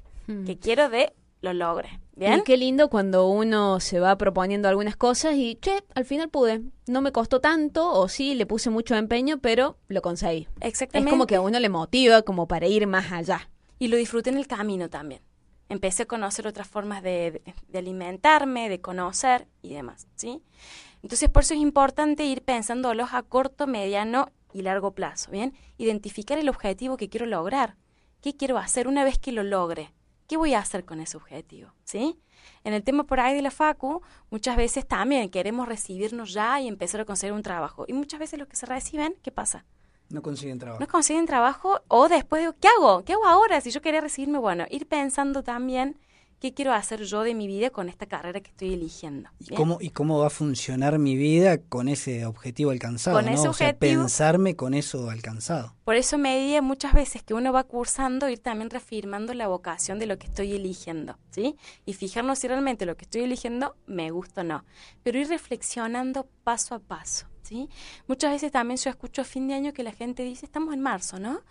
que 0.45 0.57
quiero 0.57 0.89
de 0.89 1.13
lo 1.41 1.53
logre, 1.53 1.99
¿bien? 2.15 2.39
Y 2.39 2.43
qué 2.43 2.57
lindo 2.57 2.89
cuando 2.89 3.27
uno 3.27 3.79
se 3.79 3.99
va 3.99 4.17
proponiendo 4.17 4.67
algunas 4.67 4.95
cosas 4.95 5.35
y, 5.35 5.55
che, 5.61 5.83
al 5.93 6.03
final 6.03 6.29
pude. 6.29 6.63
No 6.87 7.01
me 7.01 7.11
costó 7.11 7.39
tanto, 7.39 7.93
o 7.93 8.09
sí, 8.09 8.33
le 8.33 8.47
puse 8.47 8.71
mucho 8.71 8.95
empeño, 8.95 9.37
pero 9.37 9.77
lo 9.87 10.01
conseguí. 10.01 10.47
Es 10.61 10.69
Exactamente. 10.69 11.11
como 11.11 11.27
que 11.27 11.35
a 11.35 11.41
uno 11.41 11.59
le 11.59 11.69
motiva 11.69 12.23
como 12.23 12.47
para 12.47 12.65
ir 12.65 12.87
más 12.87 13.11
allá. 13.11 13.49
Y 13.79 13.87
lo 13.87 13.97
disfruté 13.97 14.29
en 14.29 14.37
el 14.37 14.47
camino 14.47 14.89
también. 14.89 15.21
Empecé 15.69 16.03
a 16.03 16.07
conocer 16.07 16.47
otras 16.47 16.67
formas 16.67 17.03
de, 17.03 17.41
alimentarme, 17.73 18.69
de 18.69 18.79
conocer 18.79 19.47
y 19.61 19.73
demás, 19.73 20.07
¿sí? 20.15 20.41
Entonces, 21.03 21.29
por 21.29 21.43
eso 21.43 21.53
es 21.53 21.59
importante 21.59 22.25
ir 22.25 22.41
pensándolos 22.41 23.13
a 23.13 23.21
corto, 23.23 23.67
mediano 23.67 24.31
y 24.53 24.61
largo 24.61 24.93
plazo, 24.93 25.31
¿bien? 25.31 25.53
Identificar 25.77 26.39
el 26.39 26.49
objetivo 26.49 26.97
que 26.97 27.09
quiero 27.09 27.25
lograr. 27.25 27.75
¿Qué 28.21 28.35
quiero 28.35 28.57
hacer 28.57 28.87
una 28.87 29.03
vez 29.03 29.19
que 29.19 29.31
lo 29.31 29.43
logre? 29.43 29.93
¿Qué 30.27 30.37
voy 30.37 30.53
a 30.53 30.59
hacer 30.59 30.85
con 30.85 30.99
ese 30.99 31.17
objetivo? 31.17 31.73
¿Sí? 31.83 32.19
En 32.63 32.73
el 32.73 32.83
tema 32.83 33.03
por 33.03 33.19
ahí 33.19 33.35
de 33.35 33.41
la 33.41 33.51
FACU, 33.51 34.01
muchas 34.29 34.57
veces 34.57 34.87
también 34.87 35.29
queremos 35.29 35.67
recibirnos 35.67 36.33
ya 36.33 36.59
y 36.59 36.67
empezar 36.67 37.01
a 37.01 37.05
conseguir 37.05 37.33
un 37.33 37.43
trabajo. 37.43 37.85
Y 37.87 37.93
muchas 37.93 38.19
veces 38.19 38.39
los 38.39 38.47
que 38.47 38.55
se 38.55 38.65
reciben, 38.65 39.15
¿qué 39.21 39.31
pasa? 39.31 39.65
No 40.09 40.21
consiguen 40.21 40.57
trabajo. 40.57 40.79
no 40.79 40.87
consiguen 40.87 41.25
trabajo 41.25 41.81
o 41.87 42.07
después 42.07 42.41
digo, 42.41 42.55
¿qué 42.61 42.67
hago? 42.69 43.03
¿Qué 43.03 43.13
hago 43.13 43.25
ahora? 43.25 43.59
Si 43.61 43.71
yo 43.71 43.81
quería 43.81 44.01
recibirme, 44.01 44.37
bueno, 44.37 44.65
ir 44.69 44.87
pensando 44.87 45.43
también 45.43 45.97
qué 46.39 46.53
quiero 46.53 46.71
hacer 46.73 47.03
yo 47.03 47.23
de 47.23 47.33
mi 47.33 47.47
vida 47.47 47.69
con 47.71 47.89
esta 47.89 48.05
carrera 48.05 48.39
que 48.41 48.51
estoy 48.51 48.73
eligiendo. 48.73 49.29
¿Y 49.39 49.55
cómo, 49.55 49.79
¿Y 49.81 49.89
cómo 49.89 50.19
va 50.19 50.27
a 50.27 50.29
funcionar 50.29 50.99
mi 50.99 51.15
vida 51.15 51.57
con 51.57 51.87
ese 51.87 52.25
objetivo 52.25 52.71
alcanzado? 52.71 53.17
Con 53.17 53.25
¿no? 53.25 53.31
ese 53.31 53.47
O 53.47 53.53
sea, 53.53 53.69
objetivo- 53.71 54.01
pensarme 54.03 54.55
con 54.55 54.73
eso 54.73 55.09
alcanzado. 55.09 55.73
Por 55.83 55.95
eso 55.95 56.17
me 56.17 56.37
di 56.39 56.59
muchas 56.61 56.93
veces 56.93 57.23
que 57.23 57.33
uno 57.33 57.51
va 57.53 57.63
cursando, 57.63 58.29
ir 58.29 58.39
también 58.39 58.69
reafirmando 58.69 59.33
la 59.33 59.47
vocación 59.47 59.99
de 59.99 60.05
lo 60.05 60.17
que 60.19 60.27
estoy 60.27 60.53
eligiendo, 60.53 61.17
¿sí? 61.31 61.55
Y 61.85 61.93
fijarnos 61.93 62.39
si 62.39 62.47
realmente 62.47 62.85
lo 62.85 62.95
que 62.97 63.05
estoy 63.05 63.21
eligiendo 63.21 63.75
me 63.87 64.11
gusta 64.11 64.41
o 64.41 64.43
no. 64.43 64.63
Pero 65.03 65.17
ir 65.19 65.27
reflexionando 65.29 66.27
paso 66.43 66.75
a 66.75 66.79
paso, 66.79 67.25
¿sí? 67.41 67.69
Muchas 68.07 68.31
veces 68.31 68.51
también 68.51 68.77
yo 68.77 68.89
escucho 68.89 69.21
a 69.21 69.25
fin 69.25 69.47
de 69.47 69.53
año 69.55 69.73
que 69.73 69.81
la 69.83 69.91
gente 69.91 70.23
dice, 70.23 70.45
estamos 70.45 70.73
en 70.73 70.81
marzo, 70.81 71.19
¿no? 71.19 71.41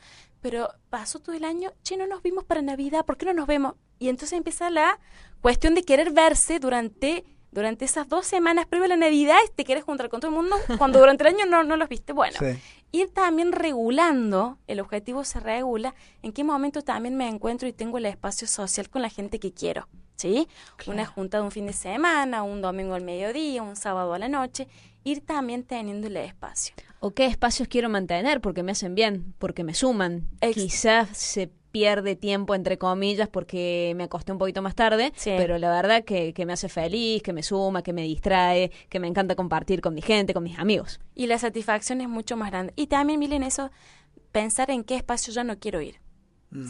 Pero 0.48 0.68
pasó 0.90 1.18
todo 1.18 1.34
el 1.34 1.44
año, 1.44 1.72
che, 1.82 1.96
no 1.96 2.06
nos 2.06 2.22
vimos 2.22 2.44
para 2.44 2.62
Navidad, 2.62 3.04
¿por 3.04 3.16
qué 3.16 3.26
no 3.26 3.32
nos 3.32 3.48
vemos? 3.48 3.74
Y 3.98 4.08
entonces 4.08 4.36
empieza 4.38 4.70
la 4.70 5.00
cuestión 5.40 5.74
de 5.74 5.82
querer 5.82 6.12
verse 6.12 6.60
durante 6.60 7.24
durante 7.50 7.84
esas 7.84 8.08
dos 8.08 8.26
semanas 8.26 8.66
previo 8.66 8.84
a 8.84 8.88
la 8.90 8.96
Navidad 8.96 9.38
y 9.44 9.50
te 9.56 9.64
quieres 9.64 9.82
juntar 9.82 10.08
con 10.08 10.20
todo 10.20 10.30
el 10.30 10.36
mundo 10.36 10.54
cuando 10.78 11.00
durante 11.00 11.24
el 11.26 11.34
año 11.34 11.46
no, 11.46 11.64
no 11.64 11.76
los 11.76 11.88
viste. 11.88 12.12
Bueno, 12.12 12.36
Sí. 12.38 12.60
ir 12.92 13.08
también 13.12 13.50
regulando, 13.50 14.58
el 14.68 14.78
objetivo 14.78 15.24
se 15.24 15.40
regula, 15.40 15.96
en 16.22 16.32
qué 16.32 16.44
momento 16.44 16.82
también 16.82 17.16
me 17.16 17.26
encuentro 17.28 17.66
y 17.66 17.72
tengo 17.72 17.98
el 17.98 18.06
espacio 18.06 18.46
social 18.46 18.88
con 18.88 19.02
la 19.02 19.08
gente 19.10 19.40
que 19.40 19.52
quiero, 19.52 19.88
¿sí? 20.16 20.48
Una 20.86 21.06
junta 21.06 21.38
de 21.38 21.44
un 21.44 21.50
fin 21.50 21.66
de 21.66 21.72
semana, 21.72 22.42
un 22.42 22.60
domingo 22.62 22.94
al 22.94 23.02
mediodía, 23.02 23.62
un 23.62 23.76
sábado 23.76 24.12
a 24.14 24.18
la 24.18 24.28
noche, 24.28 24.66
ir 25.04 25.20
también 25.20 25.62
teniendo 25.62 26.08
el 26.08 26.16
espacio. 26.16 26.74
¿O 27.00 27.12
qué 27.12 27.26
espacios 27.26 27.68
quiero 27.68 27.88
mantener? 27.88 28.40
Porque 28.40 28.62
me 28.62 28.72
hacen 28.72 28.94
bien, 28.94 29.34
porque 29.38 29.62
me 29.64 29.74
suman. 29.74 30.26
Ex- 30.40 30.54
Quizás 30.56 31.16
se 31.16 31.50
pierde 31.70 32.16
tiempo, 32.16 32.54
entre 32.54 32.78
comillas, 32.78 33.28
porque 33.28 33.92
me 33.96 34.04
acosté 34.04 34.32
un 34.32 34.38
poquito 34.38 34.62
más 34.62 34.74
tarde, 34.74 35.12
Sí. 35.14 35.32
pero 35.36 35.58
la 35.58 35.70
verdad 35.70 36.04
que, 36.04 36.32
que 36.32 36.46
me 36.46 36.54
hace 36.54 36.70
feliz, 36.70 37.22
que 37.22 37.34
me 37.34 37.42
suma, 37.42 37.82
que 37.82 37.92
me 37.92 38.02
distrae, 38.02 38.70
que 38.88 38.98
me 38.98 39.06
encanta 39.08 39.34
compartir 39.36 39.82
con 39.82 39.92
mi 39.92 40.00
gente, 40.00 40.32
con 40.32 40.42
mis 40.42 40.58
amigos. 40.58 40.98
Y 41.14 41.26
la 41.26 41.38
satisfacción 41.38 42.00
es 42.00 42.08
mucho 42.08 42.34
más 42.38 42.50
grande. 42.50 42.72
Y 42.76 42.86
también, 42.86 43.20
miren 43.20 43.42
eso, 43.42 43.70
pensar 44.32 44.70
en 44.70 44.84
qué 44.84 44.94
espacio 44.96 45.34
ya 45.34 45.44
no 45.44 45.58
quiero 45.58 45.82
ir. 45.82 46.00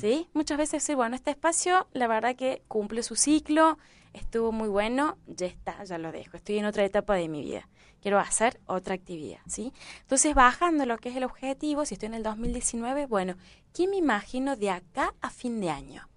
¿Sí? 0.00 0.28
Muchas 0.32 0.58
veces 0.58 0.82
decir, 0.82 0.96
bueno, 0.96 1.14
este 1.14 1.30
espacio, 1.30 1.86
la 1.92 2.08
verdad 2.08 2.34
que 2.34 2.62
cumple 2.66 3.02
su 3.02 3.14
ciclo, 3.14 3.78
estuvo 4.14 4.50
muy 4.50 4.68
bueno, 4.68 5.16
ya 5.26 5.46
está, 5.46 5.84
ya 5.84 5.98
lo 5.98 6.10
dejo. 6.10 6.36
Estoy 6.36 6.58
en 6.58 6.64
otra 6.64 6.84
etapa 6.84 7.14
de 7.14 7.28
mi 7.28 7.42
vida. 7.42 7.68
Quiero 8.00 8.18
hacer 8.18 8.60
otra 8.66 8.94
actividad, 8.94 9.40
¿sí? 9.46 9.72
Entonces, 10.00 10.34
bajando 10.34 10.86
lo 10.86 10.98
que 10.98 11.10
es 11.10 11.16
el 11.16 11.24
objetivo, 11.24 11.84
si 11.84 11.94
estoy 11.94 12.08
en 12.08 12.14
el 12.14 12.22
2019, 12.22 13.06
bueno, 13.06 13.36
¿qué 13.72 13.86
me 13.86 13.96
imagino 13.96 14.56
de 14.56 14.70
acá 14.70 15.14
a 15.20 15.30
fin 15.30 15.60
de 15.60 15.70
año? 15.70 16.08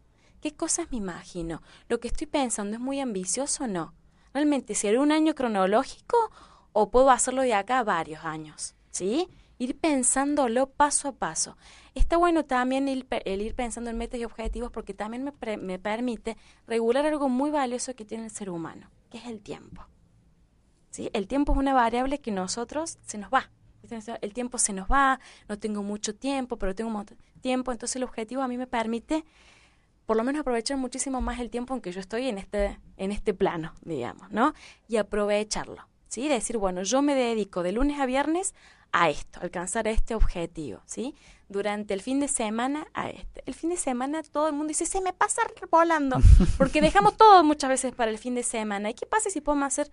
¿Qué 0.41 0.53
cosas 0.53 0.87
me 0.91 0.97
imagino? 0.97 1.61
¿Lo 1.89 1.99
que 1.99 2.07
estoy 2.07 2.27
pensando 2.27 2.75
es 2.75 2.81
muy 2.81 2.99
ambicioso 2.99 3.65
o 3.65 3.67
no? 3.67 3.93
¿Realmente 4.33 4.75
será 4.75 5.01
un 5.01 5.11
año 5.11 5.35
cronológico 5.35 6.17
o 6.71 6.89
puedo 6.91 7.11
hacerlo 7.11 7.41
de 7.41 7.53
acá 7.53 7.83
varios 7.83 8.23
años? 8.23 8.75
¿Sí? 8.91 9.27
Ir 9.59 9.77
pensándolo 9.77 10.71
paso 10.71 11.09
a 11.09 11.11
paso. 11.11 11.55
Está 11.93 12.17
bueno 12.17 12.45
también 12.45 12.87
el, 12.87 13.05
ir 13.25 13.55
pensando 13.55 13.91
en 13.91 13.97
metas 13.97 14.19
y 14.19 14.25
objetivos 14.25 14.71
porque 14.71 14.95
también 14.95 15.23
me, 15.23 15.57
me 15.57 15.77
permite 15.77 16.37
regular 16.65 17.05
algo 17.05 17.29
muy 17.29 17.51
valioso 17.51 17.95
que 17.95 18.05
tiene 18.05 18.23
el 18.23 18.31
ser 18.31 18.49
humano, 18.49 18.89
que 19.11 19.19
es 19.19 19.25
el 19.27 19.41
tiempo. 19.41 19.85
¿Sí? 20.89 21.11
El 21.13 21.27
tiempo 21.27 21.51
es 21.51 21.59
una 21.59 21.73
variable 21.73 22.19
que 22.19 22.31
nosotros 22.31 22.97
se 23.05 23.19
nos 23.19 23.31
va. 23.31 23.51
El 24.21 24.33
tiempo 24.33 24.57
se 24.57 24.73
nos 24.73 24.89
va, 24.89 25.19
no 25.47 25.57
tengo 25.57 25.83
mucho 25.83 26.15
tiempo, 26.15 26.57
pero 26.57 26.75
tengo 26.75 26.89
mucho 26.89 27.15
tiempo, 27.41 27.71
entonces 27.71 27.95
el 27.95 28.03
objetivo 28.03 28.41
a 28.41 28.47
mí 28.47 28.57
me 28.57 28.67
permite 28.67 29.23
por 30.09 30.17
lo 30.17 30.23
menos 30.23 30.41
aprovechar 30.41 30.75
muchísimo 30.77 31.21
más 31.21 31.39
el 31.39 31.51
tiempo 31.51 31.75
en 31.75 31.81
que 31.81 31.91
yo 31.91 31.99
estoy 31.99 32.27
en 32.27 32.39
este, 32.39 32.79
en 32.97 33.11
este 33.11 33.35
plano, 33.35 33.75
digamos, 33.83 34.31
¿no? 34.31 34.55
Y 34.87 34.97
aprovecharlo, 34.97 35.87
¿sí? 36.07 36.27
Decir, 36.27 36.57
bueno, 36.57 36.81
yo 36.81 37.03
me 37.03 37.13
dedico 37.13 37.61
de 37.61 37.73
lunes 37.73 37.99
a 37.99 38.07
viernes 38.07 38.55
a 38.91 39.09
esto, 39.09 39.39
alcanzar 39.41 39.87
este 39.87 40.15
objetivo, 40.15 40.81
¿sí? 40.85 41.15
Durante 41.47 41.93
el 41.93 42.01
fin 42.01 42.19
de 42.19 42.27
semana 42.27 42.87
a 42.93 43.09
este. 43.09 43.43
El 43.45 43.53
fin 43.53 43.69
de 43.69 43.77
semana 43.77 44.23
todo 44.23 44.47
el 44.47 44.53
mundo 44.53 44.69
dice, 44.69 44.85
se 44.85 45.01
me 45.01 45.13
pasa 45.13 45.41
volando, 45.71 46.17
porque 46.57 46.81
dejamos 46.81 47.17
todo 47.17 47.43
muchas 47.43 47.69
veces 47.69 47.93
para 47.93 48.11
el 48.11 48.17
fin 48.17 48.35
de 48.35 48.43
semana. 48.43 48.89
¿Y 48.89 48.93
qué 48.93 49.05
pasa 49.05 49.29
si 49.29 49.41
podemos 49.41 49.67
hacer, 49.67 49.91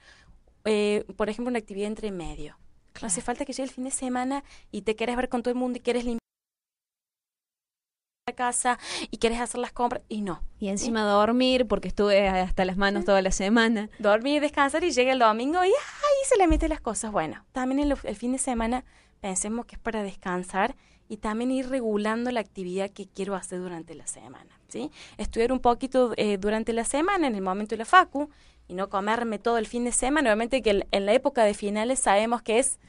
eh, 0.64 1.04
por 1.16 1.28
ejemplo, 1.28 1.50
una 1.50 1.58
actividad 1.58 1.88
entre 1.88 2.10
medio? 2.10 2.58
No 3.00 3.08
hace 3.08 3.20
falta 3.20 3.44
que 3.44 3.52
llegue 3.52 3.64
el 3.64 3.74
fin 3.74 3.84
de 3.84 3.90
semana 3.90 4.44
y 4.70 4.82
te 4.82 4.96
quieres 4.96 5.16
ver 5.16 5.28
con 5.28 5.42
todo 5.42 5.52
el 5.52 5.58
mundo 5.58 5.78
y 5.78 5.82
quieres 5.82 6.04
limpiar 6.04 6.25
casa 8.34 8.80
y 9.12 9.18
quieres 9.18 9.38
hacer 9.40 9.60
las 9.60 9.70
compras 9.70 10.02
y 10.08 10.20
no. 10.20 10.42
Y 10.58 10.66
encima 10.66 11.02
dormir 11.02 11.68
porque 11.68 11.86
estuve 11.86 12.28
hasta 12.28 12.64
las 12.64 12.76
manos 12.76 13.04
toda 13.04 13.22
la 13.22 13.30
semana. 13.30 13.88
Dormir, 14.00 14.40
descansar 14.40 14.82
y 14.82 14.90
llega 14.90 15.12
el 15.12 15.20
domingo 15.20 15.64
y 15.64 15.68
ahí 15.68 16.24
se 16.28 16.36
le 16.36 16.48
meten 16.48 16.70
las 16.70 16.80
cosas. 16.80 17.12
Bueno, 17.12 17.44
también 17.52 17.78
el, 17.78 17.96
el, 18.02 18.16
fin 18.16 18.32
de 18.32 18.38
semana 18.38 18.84
pensemos 19.20 19.64
que 19.64 19.76
es 19.76 19.80
para 19.80 20.02
descansar 20.02 20.74
y 21.08 21.18
también 21.18 21.52
ir 21.52 21.68
regulando 21.68 22.32
la 22.32 22.40
actividad 22.40 22.90
que 22.90 23.06
quiero 23.06 23.36
hacer 23.36 23.60
durante 23.60 23.94
la 23.94 24.08
semana. 24.08 24.58
¿sí? 24.66 24.90
Estudiar 25.18 25.52
un 25.52 25.60
poquito 25.60 26.12
eh, 26.16 26.36
durante 26.36 26.72
la 26.72 26.82
semana 26.82 27.28
en 27.28 27.36
el 27.36 27.42
momento 27.42 27.76
de 27.76 27.78
la 27.78 27.84
facu 27.84 28.28
y 28.66 28.74
no 28.74 28.88
comerme 28.88 29.38
todo 29.38 29.56
el 29.56 29.68
fin 29.68 29.84
de 29.84 29.92
semana. 29.92 30.30
Obviamente 30.30 30.62
que 30.62 30.84
en 30.90 31.06
la 31.06 31.12
época 31.12 31.44
de 31.44 31.54
finales 31.54 32.00
sabemos 32.00 32.42
que 32.42 32.58
es 32.58 32.80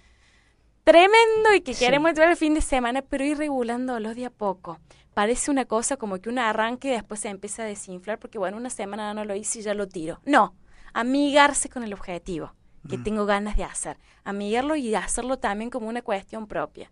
tremendo 0.87 1.53
y 1.53 1.59
que 1.59 1.75
queremos 1.75 2.07
entrar 2.07 2.29
el 2.29 2.37
fin 2.37 2.53
de 2.53 2.61
semana, 2.61 3.01
pero 3.01 3.25
ir 3.25 3.37
regulándolo 3.37 4.15
de 4.15 4.25
a 4.25 4.29
poco 4.29 4.79
parece 5.13 5.51
una 5.51 5.65
cosa 5.65 5.97
como 5.97 6.19
que 6.19 6.29
uno 6.29 6.41
arranque 6.41 6.87
y 6.87 6.91
después 6.91 7.19
se 7.19 7.27
empieza 7.27 7.63
a 7.63 7.65
desinflar 7.65 8.19
porque, 8.19 8.37
bueno, 8.37 8.55
una 8.55 8.69
semana 8.69 9.13
no 9.13 9.25
lo 9.25 9.35
hice 9.35 9.59
y 9.59 9.61
ya 9.63 9.73
lo 9.73 9.87
tiro. 9.87 10.21
No, 10.25 10.55
amigarse 10.93 11.69
con 11.69 11.83
el 11.83 11.93
objetivo 11.93 12.53
que 12.87 12.97
tengo 12.97 13.25
ganas 13.25 13.57
de 13.57 13.65
hacer. 13.65 13.97
Amigarlo 14.23 14.77
y 14.77 14.95
hacerlo 14.95 15.39
también 15.39 15.69
como 15.69 15.89
una 15.89 16.01
cuestión 16.01 16.47
propia. 16.47 16.89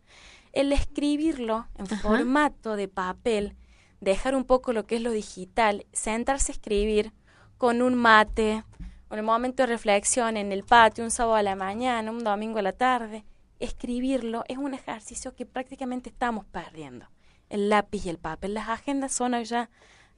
El 0.51 0.73
escribirlo 0.73 1.67
en 1.77 1.85
formato 1.87 2.75
de 2.75 2.89
papel, 2.89 3.55
dejar 4.01 4.35
un 4.35 4.43
poco 4.43 4.73
lo 4.73 4.85
que 4.85 4.97
es 4.97 5.01
lo 5.01 5.11
digital, 5.11 5.85
sentarse 5.93 6.51
a 6.51 6.55
escribir 6.55 7.13
con 7.57 7.81
un 7.81 7.95
mate, 7.95 8.65
con 9.07 9.19
el 9.19 9.23
momento 9.23 9.63
de 9.63 9.67
reflexión 9.67 10.35
en 10.35 10.51
el 10.51 10.65
patio, 10.65 11.05
un 11.05 11.11
sábado 11.11 11.35
a 11.35 11.43
la 11.43 11.55
mañana, 11.55 12.11
un 12.11 12.25
domingo 12.25 12.59
a 12.59 12.63
la 12.63 12.73
tarde, 12.73 13.23
escribirlo 13.59 14.43
es 14.47 14.57
un 14.57 14.73
ejercicio 14.73 15.35
que 15.35 15.45
prácticamente 15.45 16.09
estamos 16.09 16.45
perdiendo 16.45 17.07
el 17.49 17.69
lápiz 17.69 18.05
y 18.05 18.09
el 18.09 18.17
papel. 18.17 18.53
Las 18.53 18.69
agendas 18.69 19.11
son 19.11 19.41
ya 19.43 19.69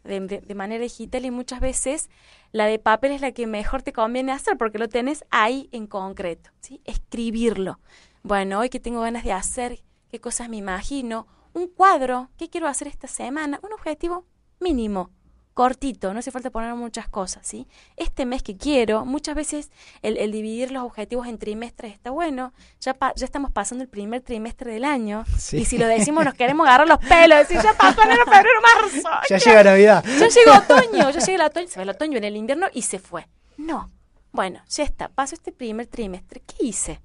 de, 0.04 0.56
manera 0.56 0.82
digital 0.82 1.26
y 1.26 1.32
muchas 1.32 1.60
veces 1.60 2.10
la 2.52 2.66
de 2.66 2.80
papel 2.80 3.12
es 3.12 3.22
la 3.22 3.32
que 3.32 3.46
mejor 3.46 3.84
te 3.84 3.94
conviene 3.94 4.32
hacer 4.32 4.58
porque 4.58 4.78
lo 4.78 4.88
tenés 4.88 5.26
ahí 5.30 5.70
en 5.72 5.88
concreto, 5.88 6.52
¿sí? 6.62 6.82
Escribirlo. 6.86 7.80
Bueno, 8.24 8.60
hoy 8.60 8.70
que 8.70 8.80
tengo 8.80 9.02
ganas 9.02 9.24
de 9.24 9.34
hacer, 9.34 9.84
qué 10.10 10.20
cosas 10.20 10.50
me 10.50 10.58
imagino, 10.58 11.28
un 11.54 11.68
cuadro, 11.68 12.30
qué 12.38 12.50
quiero 12.50 12.68
hacer 12.68 12.88
esta 12.88 13.08
semana, 13.08 13.60
un 13.64 13.74
objetivo 13.74 14.26
mínimo 14.60 15.12
cortito, 15.58 16.14
no 16.14 16.20
hace 16.20 16.30
falta 16.30 16.52
poner 16.52 16.76
muchas 16.76 17.10
cosas, 17.10 17.48
¿sí? 17.48 17.68
Este 17.96 18.28
mes 18.28 18.44
que 18.44 18.56
quiero, 18.56 19.06
muchas 19.06 19.34
veces 19.34 19.72
el, 20.04 20.32
dividir 20.32 20.70
los 20.70 20.84
objetivos 20.84 21.26
en 21.26 21.40
trimestres 21.40 21.94
está 21.94 22.12
bueno, 22.12 22.54
ya, 22.80 22.96
ya 23.16 23.26
estamos 23.26 23.50
pasando 23.52 23.84
el 23.84 23.90
primer 23.90 24.22
trimestre 24.22 24.72
del 24.72 24.86
año, 24.86 25.26
y 25.52 25.66
si 25.66 25.80
lo 25.80 25.88
decimos 25.88 26.24
nos 26.26 26.36
queremos 26.36 26.68
agarrar 26.68 26.88
los 26.88 27.00
pelos, 27.00 27.40
decir, 27.40 27.60
ya 27.60 27.74
pasó 27.74 28.04
enero, 28.04 28.24
febrero, 28.26 28.60
marzo. 28.62 29.10
Ya 29.28 29.38
llega 29.40 29.64
Navidad. 29.64 30.06
Ya 30.06 30.28
llegó 30.28 30.58
otoño, 30.60 31.10
ya 31.10 31.20
llega 31.20 31.36
el 31.44 31.50
otoño, 31.50 31.68
se 31.68 31.80
va 31.80 31.84
el 31.84 31.90
otoño 31.90 32.18
en 32.20 32.24
el 32.26 32.36
invierno 32.36 32.68
y 32.72 32.84
se 32.84 33.00
fue. 33.00 33.28
No, 33.58 33.90
bueno, 34.32 34.62
ya 34.70 34.84
está, 34.84 35.08
paso 35.10 35.34
este 35.34 35.52
primer 35.52 35.88
trimestre, 35.88 36.44
¿qué 36.46 36.68
hice? 36.68 37.02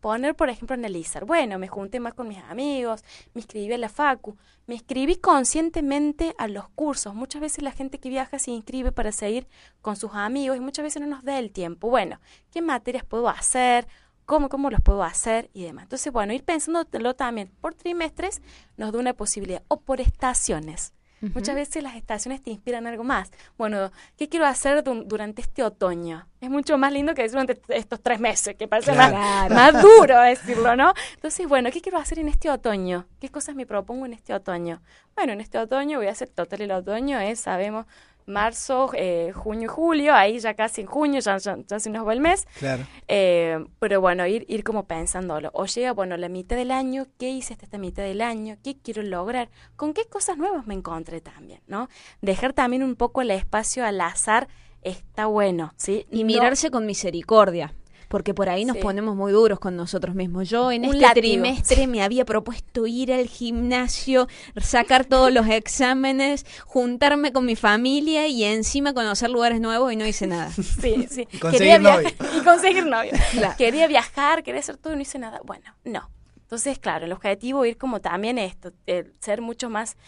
Poner, 0.00 0.34
por 0.34 0.48
ejemplo, 0.48 0.74
analizar. 0.74 1.24
Bueno, 1.24 1.58
me 1.58 1.68
junté 1.68 2.00
más 2.00 2.14
con 2.14 2.28
mis 2.28 2.38
amigos, 2.38 3.04
me 3.34 3.40
inscribí 3.40 3.72
a 3.72 3.78
la 3.78 3.88
FACU, 3.88 4.36
me 4.66 4.74
inscribí 4.74 5.16
conscientemente 5.16 6.34
a 6.38 6.48
los 6.48 6.68
cursos. 6.70 7.14
Muchas 7.14 7.40
veces 7.40 7.62
la 7.62 7.72
gente 7.72 7.98
que 7.98 8.08
viaja 8.08 8.38
se 8.38 8.50
inscribe 8.50 8.92
para 8.92 9.12
seguir 9.12 9.48
con 9.80 9.96
sus 9.96 10.14
amigos 10.14 10.56
y 10.56 10.60
muchas 10.60 10.82
veces 10.84 11.02
no 11.02 11.08
nos 11.08 11.24
da 11.24 11.38
el 11.38 11.50
tiempo. 11.50 11.90
Bueno, 11.90 12.20
¿qué 12.50 12.62
materias 12.62 13.04
puedo 13.04 13.28
hacer? 13.28 13.86
¿Cómo, 14.26 14.48
cómo 14.48 14.70
los 14.70 14.80
puedo 14.82 15.02
hacer? 15.02 15.50
Y 15.54 15.62
demás. 15.64 15.84
Entonces, 15.84 16.12
bueno, 16.12 16.34
ir 16.34 16.44
pensándolo 16.44 17.14
también 17.14 17.50
por 17.60 17.74
trimestres 17.74 18.42
nos 18.76 18.92
da 18.92 18.98
una 18.98 19.14
posibilidad 19.14 19.62
o 19.68 19.80
por 19.80 20.00
estaciones. 20.00 20.92
Muchas 21.20 21.54
veces 21.54 21.82
las 21.82 21.96
estaciones 21.96 22.42
te 22.42 22.50
inspiran 22.50 22.86
algo 22.86 23.04
más. 23.04 23.30
Bueno, 23.56 23.90
¿qué 24.16 24.28
quiero 24.28 24.46
hacer 24.46 24.84
durante 24.84 25.42
este 25.42 25.62
otoño? 25.62 26.26
Es 26.40 26.48
mucho 26.48 26.78
más 26.78 26.92
lindo 26.92 27.14
que 27.14 27.22
decir 27.22 27.40
durante 27.40 27.60
estos 27.74 28.00
tres 28.00 28.20
meses, 28.20 28.54
que 28.56 28.68
parece 28.68 28.92
más, 28.92 29.12
más, 29.50 29.82
duro 29.82 30.20
decirlo, 30.22 30.76
¿no? 30.76 30.92
Entonces, 31.14 31.48
bueno, 31.48 31.70
¿qué 31.72 31.80
quiero 31.80 31.98
hacer 31.98 32.20
en 32.20 32.28
este 32.28 32.50
otoño? 32.50 33.06
¿Qué 33.20 33.28
cosas 33.28 33.56
me 33.56 33.66
propongo 33.66 34.06
en 34.06 34.12
este 34.12 34.32
otoño? 34.32 34.80
Bueno, 35.16 35.32
en 35.32 35.40
este 35.40 35.58
otoño 35.58 35.98
voy 35.98 36.06
a 36.06 36.12
hacer 36.12 36.28
total 36.28 36.62
el 36.62 36.70
otoño, 36.70 37.18
es, 37.18 37.40
sabemos, 37.40 37.86
marzo, 38.28 38.90
eh, 38.94 39.32
junio 39.34 39.64
y 39.64 39.68
julio, 39.68 40.14
ahí 40.14 40.38
ya 40.38 40.54
casi 40.54 40.82
en 40.82 40.86
junio, 40.86 41.20
ya, 41.20 41.38
ya, 41.38 41.78
se 41.78 41.90
nos 41.90 42.06
va 42.06 42.12
el 42.12 42.20
mes. 42.20 42.46
Claro. 42.58 42.86
Eh, 43.08 43.64
pero 43.78 44.00
bueno, 44.00 44.26
ir, 44.26 44.44
ir 44.48 44.64
como 44.64 44.86
pensándolo. 44.86 45.50
O 45.54 45.66
llega, 45.66 45.92
bueno, 45.92 46.16
la 46.16 46.28
mitad 46.28 46.56
del 46.56 46.70
año, 46.70 47.06
¿qué 47.18 47.30
hice 47.30 47.54
hasta 47.54 47.66
esta 47.66 47.78
mitad 47.78 48.02
del 48.02 48.20
año? 48.20 48.56
¿Qué 48.62 48.76
quiero 48.78 49.02
lograr? 49.02 49.50
¿Con 49.76 49.94
qué 49.94 50.04
cosas 50.04 50.36
nuevas 50.38 50.66
me 50.66 50.74
encontré 50.74 51.20
también? 51.20 51.60
¿no? 51.66 51.88
Dejar 52.20 52.52
también 52.52 52.82
un 52.82 52.96
poco 52.96 53.22
el 53.22 53.30
espacio 53.30 53.84
al 53.84 54.00
azar 54.00 54.48
está 54.82 55.26
bueno, 55.26 55.74
¿sí? 55.76 56.06
Y 56.10 56.24
mirarse 56.24 56.70
con 56.70 56.86
misericordia 56.86 57.74
porque 58.08 58.34
por 58.34 58.48
ahí 58.48 58.64
nos 58.64 58.76
ponemos 58.78 59.14
muy 59.14 59.32
duros 59.32 59.58
con 59.58 59.76
nosotros 59.76 60.14
mismos. 60.14 60.48
Yo 60.48 60.72
en 60.72 60.84
este 60.84 61.06
trimestre 61.14 61.86
me 61.86 62.02
había 62.02 62.24
propuesto 62.24 62.86
ir 62.86 63.12
al 63.12 63.26
gimnasio, 63.26 64.28
sacar 64.56 65.04
todos 65.04 65.32
los 65.32 65.46
exámenes, 65.48 66.46
juntarme 66.64 67.32
con 67.32 67.44
mi 67.44 67.56
familia 67.56 68.26
y 68.26 68.44
encima 68.44 68.94
conocer 68.94 69.30
lugares 69.30 69.60
nuevos 69.60 69.92
y 69.92 69.96
no 69.96 70.06
hice 70.06 70.26
nada. 70.26 70.50
Sí, 70.78 71.06
sí. 71.10 71.26
Y 71.32 71.38
conseguir 71.38 71.80
novio. 71.80 72.08
Y 72.40 72.44
conseguir 72.44 72.86
novio. 72.86 73.12
Quería 73.56 73.86
viajar, 73.88 74.42
quería 74.42 74.60
hacer 74.60 74.76
todo 74.76 74.92
y 74.92 74.96
no 74.96 75.02
hice 75.02 75.18
nada. 75.18 75.40
Bueno, 75.44 75.74
no. 75.84 76.08
Entonces, 76.48 76.78
claro, 76.78 77.04
el 77.04 77.12
objetivo 77.12 77.62
es 77.62 77.72
ir 77.72 77.76
como 77.76 78.00
también 78.00 78.38
esto, 78.38 78.72
eh, 78.86 79.12
ser 79.20 79.42
mucho 79.42 79.68
más, 79.68 79.98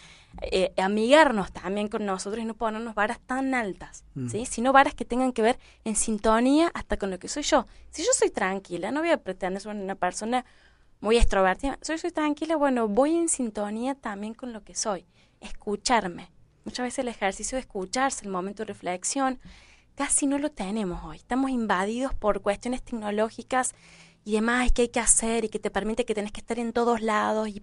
eh, 0.41 0.73
amigarnos 0.75 1.51
también 1.51 1.87
con 1.87 2.03
nosotros 2.03 2.41
y 2.41 2.47
no 2.47 2.55
ponernos 2.55 2.95
varas 2.95 3.19
tan 3.19 3.53
altas, 3.53 4.05
mm. 4.15 4.27
¿sí? 4.27 4.47
Sino 4.47 4.73
varas 4.73 4.95
que 4.95 5.05
tengan 5.05 5.33
que 5.33 5.43
ver 5.43 5.59
en 5.83 5.95
sintonía 5.95 6.71
hasta 6.73 6.97
con 6.97 7.11
lo 7.11 7.19
que 7.19 7.27
soy 7.27 7.43
yo. 7.43 7.67
Si 7.91 8.01
yo 8.01 8.09
soy 8.13 8.31
tranquila, 8.31 8.89
no 8.89 9.01
voy 9.01 9.11
a 9.11 9.17
pretender 9.17 9.61
ser 9.61 9.75
una 9.75 9.93
persona 9.93 10.43
muy 10.99 11.17
extrovertida, 11.17 11.77
soy, 11.83 11.99
soy 11.99 12.09
tranquila, 12.09 12.55
bueno, 12.55 12.87
voy 12.87 13.15
en 13.17 13.29
sintonía 13.29 13.93
también 13.93 14.33
con 14.33 14.51
lo 14.51 14.63
que 14.63 14.73
soy. 14.73 15.05
Escucharme. 15.41 16.31
Muchas 16.65 16.85
veces 16.85 16.99
el 16.99 17.09
ejercicio 17.09 17.57
de 17.57 17.59
escucharse, 17.59 18.25
el 18.25 18.31
momento 18.31 18.63
de 18.63 18.73
reflexión, 18.73 19.39
casi 19.93 20.25
no 20.25 20.39
lo 20.39 20.49
tenemos 20.49 21.03
hoy. 21.03 21.17
Estamos 21.17 21.51
invadidos 21.51 22.15
por 22.15 22.41
cuestiones 22.41 22.81
tecnológicas 22.81 23.75
y 24.23 24.33
demás 24.33 24.71
que 24.71 24.83
hay 24.83 24.87
que 24.89 24.99
hacer 24.99 25.45
y 25.45 25.49
que 25.49 25.59
te 25.59 25.71
permite 25.71 26.05
que 26.05 26.15
tenés 26.15 26.31
que 26.31 26.39
estar 26.39 26.59
en 26.59 26.73
todos 26.73 27.01
lados. 27.01 27.47
Y 27.49 27.61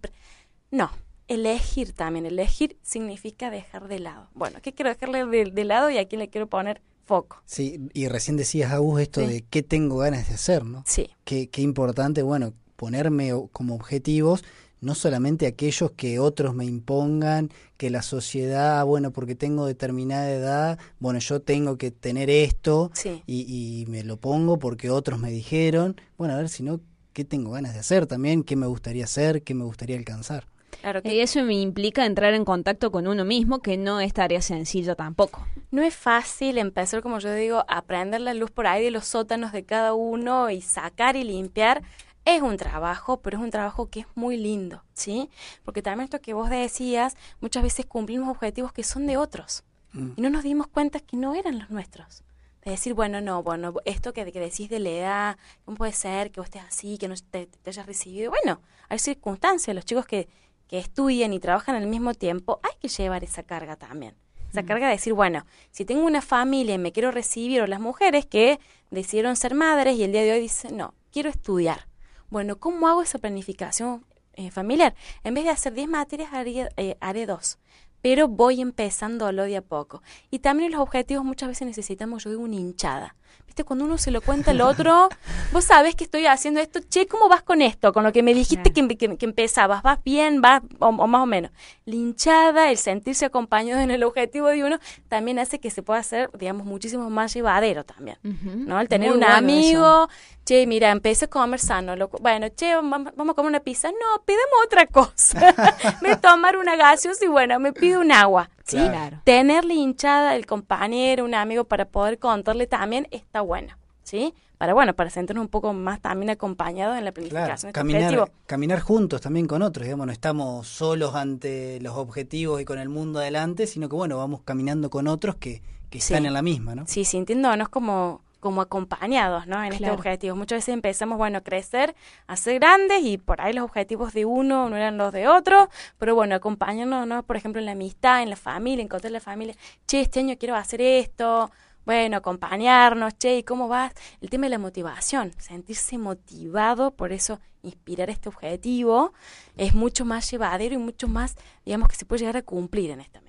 no, 0.71 0.91
elegir 1.29 1.93
también. 1.93 2.27
Elegir 2.27 2.79
significa 2.83 3.51
dejar 3.51 3.89
de 3.89 4.01
lado. 4.01 4.29
Bueno, 4.35 4.59
¿qué 4.63 4.73
quiero 4.73 4.91
dejarle 4.91 5.25
de, 5.27 5.65
lado 5.65 5.91
y 5.91 5.99
a 5.99 6.09
quién 6.09 6.19
le 6.21 6.29
quiero 6.29 6.49
poner 6.49 6.83
foco? 7.05 7.43
Sí, 7.45 7.89
y 7.95 8.09
recién 8.09 8.37
decías, 8.37 8.73
Agus, 8.73 9.01
esto 9.01 9.21
de 9.21 9.45
qué 9.49 9.63
tengo 9.63 9.99
ganas 9.99 10.29
de 10.29 10.35
hacer, 10.35 10.65
¿no? 10.65 10.83
Sí. 10.87 11.11
Qué, 11.25 11.49
qué 11.49 11.63
importante, 11.63 12.23
bueno, 12.23 12.53
ponerme 12.77 13.33
como 13.53 13.75
objetivos 13.75 14.45
no 14.81 14.95
solamente 14.95 15.47
aquellos 15.47 15.91
que 15.93 16.19
otros 16.19 16.55
me 16.55 16.65
impongan, 16.65 17.51
que 17.77 17.91
la 17.91 18.03
sociedad, 18.03 18.85
bueno, 18.85 19.11
porque 19.13 19.35
tengo 19.35 19.67
determinada 19.67 20.31
edad, 20.31 20.79
bueno, 20.99 21.19
yo 21.21 21.41
tengo 21.41 21.77
que 21.79 21.91
tener 21.91 22.31
esto 22.31 22.91
Sí. 22.95 23.23
y, 23.27 23.83
y 23.83 23.87
me 23.87 24.03
lo 24.05 24.17
pongo 24.17 24.59
porque 24.59 24.91
otros 24.91 25.19
me 25.19 25.31
dijeron, 25.31 25.97
bueno, 26.17 26.35
a 26.35 26.39
ver, 26.39 26.49
si 26.49 26.63
no, 26.63 26.81
¿qué 27.13 27.25
tengo 27.25 27.51
ganas 27.53 27.75
de 27.75 27.81
hacer 27.81 28.07
también? 28.07 28.43
¿Qué 28.45 28.57
me 28.57 28.67
gustaría 28.67 29.05
hacer? 29.05 29.43
¿Qué 29.43 29.55
me 29.55 29.65
gustaría 29.65 29.97
alcanzar? 29.97 30.47
Claro 30.81 31.03
que 31.03 31.13
Y 31.13 31.21
eso 31.21 31.43
me 31.43 31.55
implica 31.61 32.07
entrar 32.07 32.35
en 32.35 32.45
contacto 32.45 32.93
con 32.93 33.09
uno 33.09 33.25
mismo, 33.25 33.61
que 33.61 33.77
no 33.77 34.01
es 34.01 34.13
tarea 34.13 34.41
sencilla 34.43 34.95
tampoco. 34.95 35.45
no 35.73 35.83
es 35.83 35.95
fácil 35.95 36.57
empezar, 36.59 37.03
como 37.03 37.19
yo 37.19 37.35
digo, 37.35 37.65
a 37.69 37.83
prender 37.83 38.21
la 38.21 38.33
luz 38.35 38.51
por 38.53 38.67
ahí 38.69 38.85
de 38.85 38.91
los 38.93 39.05
sótanos 39.07 39.51
de 39.53 39.65
cada 39.65 39.95
uno 39.95 40.51
y 40.51 40.61
sacar 40.61 41.17
y 41.17 41.25
limpiar. 41.25 41.83
Es 42.29 42.43
un 42.43 42.59
trabajo, 42.59 43.21
pero 43.23 43.39
es 43.39 43.43
un 43.43 43.51
trabajo 43.51 43.89
que 43.89 44.01
es 44.01 44.07
muy 44.15 44.37
lindo, 44.37 44.85
¿sí? 44.93 45.31
Porque 45.65 45.81
también 45.81 46.05
esto 46.05 46.21
que 46.21 46.35
vos 46.35 46.51
decías, 46.51 47.17
muchas 47.41 47.63
veces 47.63 47.87
cumplimos 47.87 48.29
objetivos 48.29 48.71
que 48.71 48.85
son 48.85 49.07
de 49.07 49.17
otros 49.17 49.65
Mm. 49.93 50.11
y 50.17 50.21
no 50.21 50.29
nos 50.29 50.43
dimos 50.43 50.67
cuenta 50.67 51.01
que 51.01 51.17
no 51.17 51.35
eran 51.35 51.59
los 51.59 51.71
nuestros. 51.71 52.23
De 52.63 52.73
decir, 52.73 52.93
bueno, 52.93 53.23
no, 53.23 53.43
bueno, 53.43 53.73
esto 53.87 54.13
que, 54.13 54.31
que 54.31 54.41
decís 54.41 54.69
de 54.69 54.79
la 54.79 54.91
edad, 54.91 55.39
¿cómo 55.65 55.79
puede 55.79 55.93
ser 55.93 56.31
que 56.31 56.41
vos 56.41 56.49
estés 56.49 56.63
así, 56.63 56.99
que 56.99 57.09
no 57.09 57.15
te, 57.31 57.47
te 57.47 57.71
hayas 57.71 57.87
recibido? 57.87 58.31
Bueno, 58.31 58.61
hay 58.91 58.99
circunstancias, 58.99 59.75
los 59.75 59.87
chicos 59.87 60.05
que, 60.05 60.29
que 60.67 60.79
estudian 60.79 61.33
y 61.33 61.41
trabajan 61.41 61.77
al 61.77 61.87
mismo 61.87 62.13
tiempo, 62.13 62.61
hay 62.63 62.77
que 62.79 62.89
llevar 62.89 63.25
esa 63.25 63.43
carga 63.43 63.77
también. 63.77 64.15
Esa 64.51 64.65
carga 64.65 64.89
de 64.89 64.93
decir, 64.93 65.15
bueno, 65.15 65.47
si 65.71 65.87
tengo 65.87 66.05
una 66.05 66.21
familia 66.21 66.75
y 66.75 66.79
me 66.79 66.93
quiero 66.93 67.11
recibir, 67.11 67.63
o 67.63 67.67
las 67.67 67.81
mujeres 67.81 68.27
que 68.27 68.61
decidieron 68.91 69.37
ser 69.37 69.55
madres 69.55 69.97
y 69.97 70.05
el 70.05 70.13
día 70.13 70.23
de 70.23 70.33
hoy 70.33 70.41
dicen, 70.41 70.77
no, 70.77 70.93
quiero 71.11 71.31
estudiar. 71.31 71.88
Bueno, 72.31 72.59
¿cómo 72.59 72.89
hago 72.89 73.03
esa 73.03 73.19
planificación 73.19 74.05
eh, 74.35 74.51
familiar? 74.51 74.95
En 75.25 75.35
vez 75.35 75.45
de 75.45 75.51
hacer 75.51 75.73
10 75.73 75.89
materias, 75.89 76.33
haré, 76.33 76.69
eh, 76.77 76.97
haré 77.01 77.25
dos. 77.27 77.59
Pero 78.03 78.29
voy 78.29 78.61
empezándolo 78.61 79.43
de 79.45 79.57
a 79.57 79.63
poco. 79.63 80.03
Y 80.31 80.39
también 80.39 80.73
los 80.73 80.81
objetivos 80.81 81.25
muchas 81.25 81.49
veces 81.49 81.67
necesitamos, 81.67 82.25
yo 82.25 82.31
digo, 82.31 82.43
una 82.43 82.57
hinchada. 82.57 83.15
¿Viste? 83.47 83.65
Cuando 83.65 83.85
uno 83.87 83.99
se 83.99 84.11
lo 84.11 84.21
cuenta 84.21 84.51
al 84.53 84.61
otro, 84.61 85.09
vos 85.53 85.65
sabés 85.65 85.95
que 85.95 86.05
estoy 86.05 86.27
haciendo 86.27 86.61
esto, 86.61 86.81
che, 86.89 87.07
¿cómo 87.07 87.29
vas 87.29 87.43
con 87.43 87.61
esto? 87.63 87.93
Con 87.93 88.05
lo 88.05 88.13
que 88.13 88.23
me 88.23 88.35
dijiste 88.35 88.73
que, 88.73 88.87
que- 88.97 89.17
que 89.17 89.27
empezabas, 89.27 89.83
¿vas 89.83 90.03
bien? 90.05 90.41
¿Vas 90.43 90.63
o, 90.79 90.87
o 90.89 91.07
más 91.07 91.23
o 91.23 91.27
menos? 91.27 91.51
La 91.87 91.95
hinchada, 91.95 92.71
el 92.71 92.77
sentirse 92.77 93.25
acompañado 93.25 93.81
en 93.81 93.91
el 93.91 94.05
objetivo 94.05 94.49
de 94.49 94.65
uno, 94.65 94.79
también 95.09 95.39
hace 95.39 95.59
que 95.61 95.71
se 95.71 95.83
pueda 95.83 96.01
hacer, 96.01 96.31
digamos, 96.39 96.67
muchísimo 96.67 97.09
más 97.11 97.33
llevadero 97.35 97.85
también. 97.85 98.19
¿no? 98.23 98.81
El 98.81 98.89
tener 98.89 99.09
Muy 99.09 99.17
un 99.19 99.21
bueno 99.25 99.37
amigo, 99.37 100.09
che, 100.45 100.67
mira, 100.67 100.91
empecé 100.91 101.25
a 101.25 101.29
comer 101.29 101.59
sano, 101.61 101.97
loco. 101.97 102.19
bueno, 102.21 102.49
che, 102.55 102.75
vam- 102.77 103.13
vamos 103.17 103.33
a 103.33 103.35
comer 103.35 103.49
una 103.51 103.61
pizza, 103.61 103.91
no, 103.91 104.23
pidamos 104.27 104.55
otra 104.67 104.87
cosa. 104.87 105.55
me 106.03 106.17
tomar 106.17 106.57
una 106.59 106.77
gaseosa 106.77 107.25
y 107.25 107.29
bueno, 107.29 107.59
me 107.61 107.73
pido 107.73 107.88
un 107.97 108.13
agua, 108.13 108.51
¿sí? 108.65 108.77
Claro. 108.77 109.21
Tenerle 109.25 109.75
hinchada 109.75 110.35
el 110.37 110.47
compañero, 110.47 111.25
un 111.25 111.35
amigo 111.35 111.65
para 111.65 111.87
poder 111.87 112.19
contarle 112.19 112.67
también 112.67 113.09
está 113.11 113.41
bueno, 113.41 113.75
¿sí? 114.03 114.35
Para, 114.59 114.75
bueno, 114.75 114.93
para 114.95 115.09
sentirnos 115.11 115.43
un 115.45 115.49
poco 115.49 115.73
más 115.73 116.01
también 116.01 116.31
acompañados 116.31 116.99
en 116.99 117.05
la 117.05 117.13
Claro, 117.13 117.31
planificación 117.31 117.69
de 117.73 117.79
este 117.79 117.81
caminar, 117.81 118.33
caminar 118.47 118.81
juntos 118.81 119.21
también 119.21 119.47
con 119.47 119.63
otros, 119.63 119.85
digamos, 119.85 120.07
no 120.07 120.13
estamos 120.13 120.67
solos 120.67 121.15
ante 121.15 121.79
los 121.81 121.95
objetivos 121.97 122.61
y 122.61 122.65
con 122.65 122.79
el 122.81 122.89
mundo 122.89 123.21
adelante, 123.21 123.67
sino 123.69 123.89
que 123.89 123.95
bueno, 123.95 124.19
vamos 124.19 124.41
caminando 124.45 124.91
con 124.91 125.07
otros 125.07 125.37
que, 125.37 125.63
que 125.91 126.01
Sí. 126.01 126.13
están 126.13 126.27
en 126.27 126.33
la 126.33 126.43
misma, 126.43 126.75
¿no? 126.75 126.85
Sí, 126.89 127.05
sintiéndonos 127.05 127.69
como, 127.69 128.23
como 128.41 128.61
acompañados, 128.61 129.47
¿no? 129.47 129.59
En 129.63 129.73
este 129.73 129.79
Claro. 129.79 129.95
objetivo. 129.95 130.37
Muchas 130.37 130.59
veces 130.59 130.75
empezamos, 130.75 131.19
bueno, 131.19 131.39
a 131.39 131.41
crecer, 131.41 131.95
a 132.27 132.37
ser 132.37 132.61
grandes 132.61 133.03
y 133.03 133.19
por 133.19 133.41
ahí 133.41 133.53
los 133.53 133.65
objetivos 133.65 134.13
de 134.13 134.25
uno 134.25 134.69
no 134.71 134.77
eran 134.77 134.97
los 134.97 135.13
de 135.13 135.29
otro, 135.29 135.69
pero 135.99 136.15
bueno, 136.15 136.35
acompañarnos, 136.35 137.07
¿no? 137.07 137.23
Por 137.25 137.37
ejemplo, 137.37 137.59
en 137.61 137.67
la 137.67 137.73
amistad, 137.73 138.23
en 138.23 138.31
la 138.31 138.37
familia, 138.37 138.83
encontrar 138.85 139.13
la 139.13 139.21
familia, 139.21 139.55
che, 139.87 140.01
este 140.01 140.21
año 140.21 140.37
quiero 140.39 140.55
hacer 140.55 140.81
esto, 140.81 141.51
bueno, 141.85 142.19
acompañarnos, 142.19 143.17
che, 143.19 143.39
¿y 143.39 143.43
cómo 143.43 143.67
vas? 143.67 143.93
El 144.21 144.31
tema 144.31 144.45
de 144.47 144.51
la 144.51 144.59
motivación, 144.59 145.33
sentirse 145.39 145.97
motivado, 145.99 146.91
por 146.93 147.13
eso 147.13 147.41
inspirar 147.63 148.09
este 148.09 148.29
objetivo 148.29 149.13
es 149.57 149.75
mucho 149.75 150.05
más 150.05 150.31
llevadero 150.31 150.75
y 150.75 150.79
mucho 150.79 151.09
más, 151.09 151.37
digamos, 151.65 151.89
que 151.89 151.97
se 151.97 152.05
puede 152.05 152.21
llegar 152.21 152.37
a 152.37 152.43
cumplir 152.43 152.91
en 152.91 153.01
esta 153.01 153.21
meta. 153.21 153.28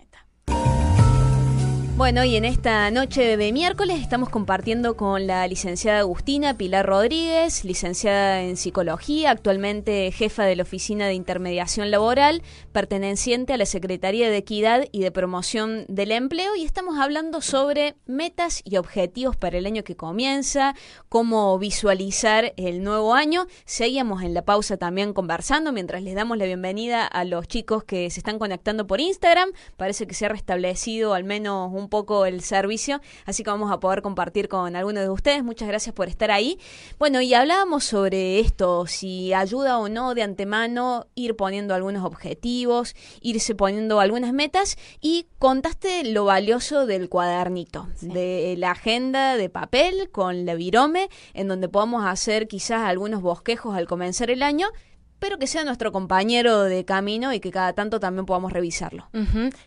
Bueno, 2.00 2.24
y 2.24 2.38
en 2.38 2.46
esta 2.46 2.90
noche 2.92 3.36
de 3.36 3.52
miércoles 3.52 4.00
estamos 4.00 4.30
compartiendo 4.30 4.96
con 4.96 5.28
la 5.28 5.46
licenciada 5.48 6.00
Agustina 6.00 6.58
Pilar 6.58 6.86
Rodríguez, 6.86 7.66
licenciada 7.66 8.42
en 8.42 8.56
psicología, 8.56 9.32
actualmente 9.32 10.10
jefa 10.14 10.46
de 10.46 10.56
la 10.56 10.64
Oficina 10.64 11.08
de 11.08 11.16
Intermediación 11.16 11.92
Laboral, 11.92 12.42
perteneciente 12.72 13.52
a 13.52 13.58
la 13.58 13.66
Secretaría 13.66 14.30
de 14.30 14.38
Equidad 14.38 14.86
y 14.94 15.02
de 15.02 15.12
Promoción 15.12 15.84
del 15.90 16.14
Empleo, 16.14 16.56
y 16.56 16.64
estamos 16.64 16.98
hablando 16.98 17.42
sobre 17.42 17.96
metas 18.06 18.62
y 18.64 18.78
objetivos 18.78 19.36
para 19.36 19.58
el 19.58 19.66
año 19.66 19.84
que 19.84 19.98
comienza, 19.98 20.76
cómo 21.10 21.60
visualizar 21.60 22.54
el 22.56 22.82
nuevo 22.82 23.14
año. 23.14 23.46
Seguíamos 23.66 24.24
en 24.24 24.34
la 24.34 24.46
pausa 24.46 24.78
también 24.78 25.12
conversando 25.12 25.74
mientras 25.74 26.02
les 26.02 26.16
damos 26.16 26.38
la 26.38 26.46
bienvenida 26.46 27.06
a 27.06 27.26
los 27.26 27.46
chicos 27.50 27.84
que 27.84 28.10
se 28.10 28.22
están 28.22 28.40
conectando 28.40 28.88
por 28.88 29.02
Instagram. 29.02 29.50
Parece 29.76 30.08
que 30.08 30.14
se 30.14 30.28
ha 30.28 30.30
restablecido 30.30 31.14
al 31.14 31.26
menos 31.26 31.70
un 31.74 31.89
poco 31.90 32.26
el 32.26 32.42
servicio, 32.42 33.02
así 33.26 33.44
que 33.44 33.50
vamos 33.50 33.72
a 33.72 33.80
poder 33.80 34.02
compartir 34.02 34.48
con 34.48 34.76
algunos 34.76 35.04
de 35.04 35.10
ustedes. 35.10 35.44
Muchas 35.44 35.68
gracias 35.68 35.94
por 35.94 36.08
estar 36.08 36.32
ahí. 36.32 36.60
Bueno, 36.98 37.22
y 37.22 37.34
hablábamos 37.34 37.84
sobre 37.84 38.40
esto, 38.40 38.88
si 38.88 39.34
ayuda 39.34 39.78
o 39.80 39.90
no 39.90 40.14
de 40.16 40.24
antemano 40.24 41.08
ir 41.16 41.36
poniendo 41.36 41.74
algunos 41.74 42.06
objetivos, 42.06 42.96
irse 43.22 43.56
poniendo 43.56 44.00
algunas 44.00 44.34
metas 44.34 44.78
y 45.02 45.28
contaste 45.40 46.04
lo 46.06 46.26
valioso 46.26 46.86
del 46.86 47.10
cuadernito, 47.10 47.88
de 48.02 48.56
la 48.58 48.72
agenda 48.72 49.38
de 49.38 49.50
papel 49.50 50.10
con 50.12 50.46
la 50.46 50.56
virome, 50.56 51.10
en 51.34 51.48
donde 51.48 51.70
podamos 51.70 52.06
hacer 52.06 52.48
quizás 52.48 52.82
algunos 52.82 53.22
bosquejos 53.22 53.76
al 53.76 53.88
comenzar 53.88 54.30
el 54.30 54.44
año, 54.44 54.68
pero 55.20 55.38
que 55.38 55.48
sea 55.48 55.64
nuestro 55.66 55.92
compañero 55.92 56.64
de 56.64 56.86
camino 56.86 57.34
y 57.34 57.40
que 57.40 57.52
cada 57.52 57.74
tanto 57.74 58.00
también 58.00 58.26
podamos 58.26 58.52
revisarlo. 58.54 59.08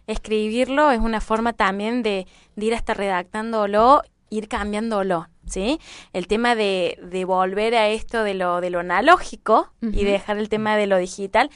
Escribirlo 0.07 0.91
es 0.91 1.01
una 1.01 1.21
forma 1.21 1.53
también 1.53 2.03
de, 2.03 2.27
de 2.57 2.67
ir 2.67 2.75
hasta 2.75 2.95
redactándolo, 2.95 4.03
ir 4.31 4.49
cambiándolo, 4.49 5.29
¿sí? 5.47 5.79
El 6.12 6.27
tema 6.27 6.55
de, 6.55 6.99
de 7.03 7.25
volver 7.25 7.75
a 7.75 7.88
esto 7.88 8.25
de 8.25 8.35
lo, 8.35 8.61
de 8.61 8.71
lo 8.71 8.81
analógico 8.81 9.73
y 9.83 10.05
dejar 10.05 10.38
el 10.38 10.49
tema 10.49 10.77
de 10.77 10.87
lo 10.87 10.97
digital, 10.99 11.51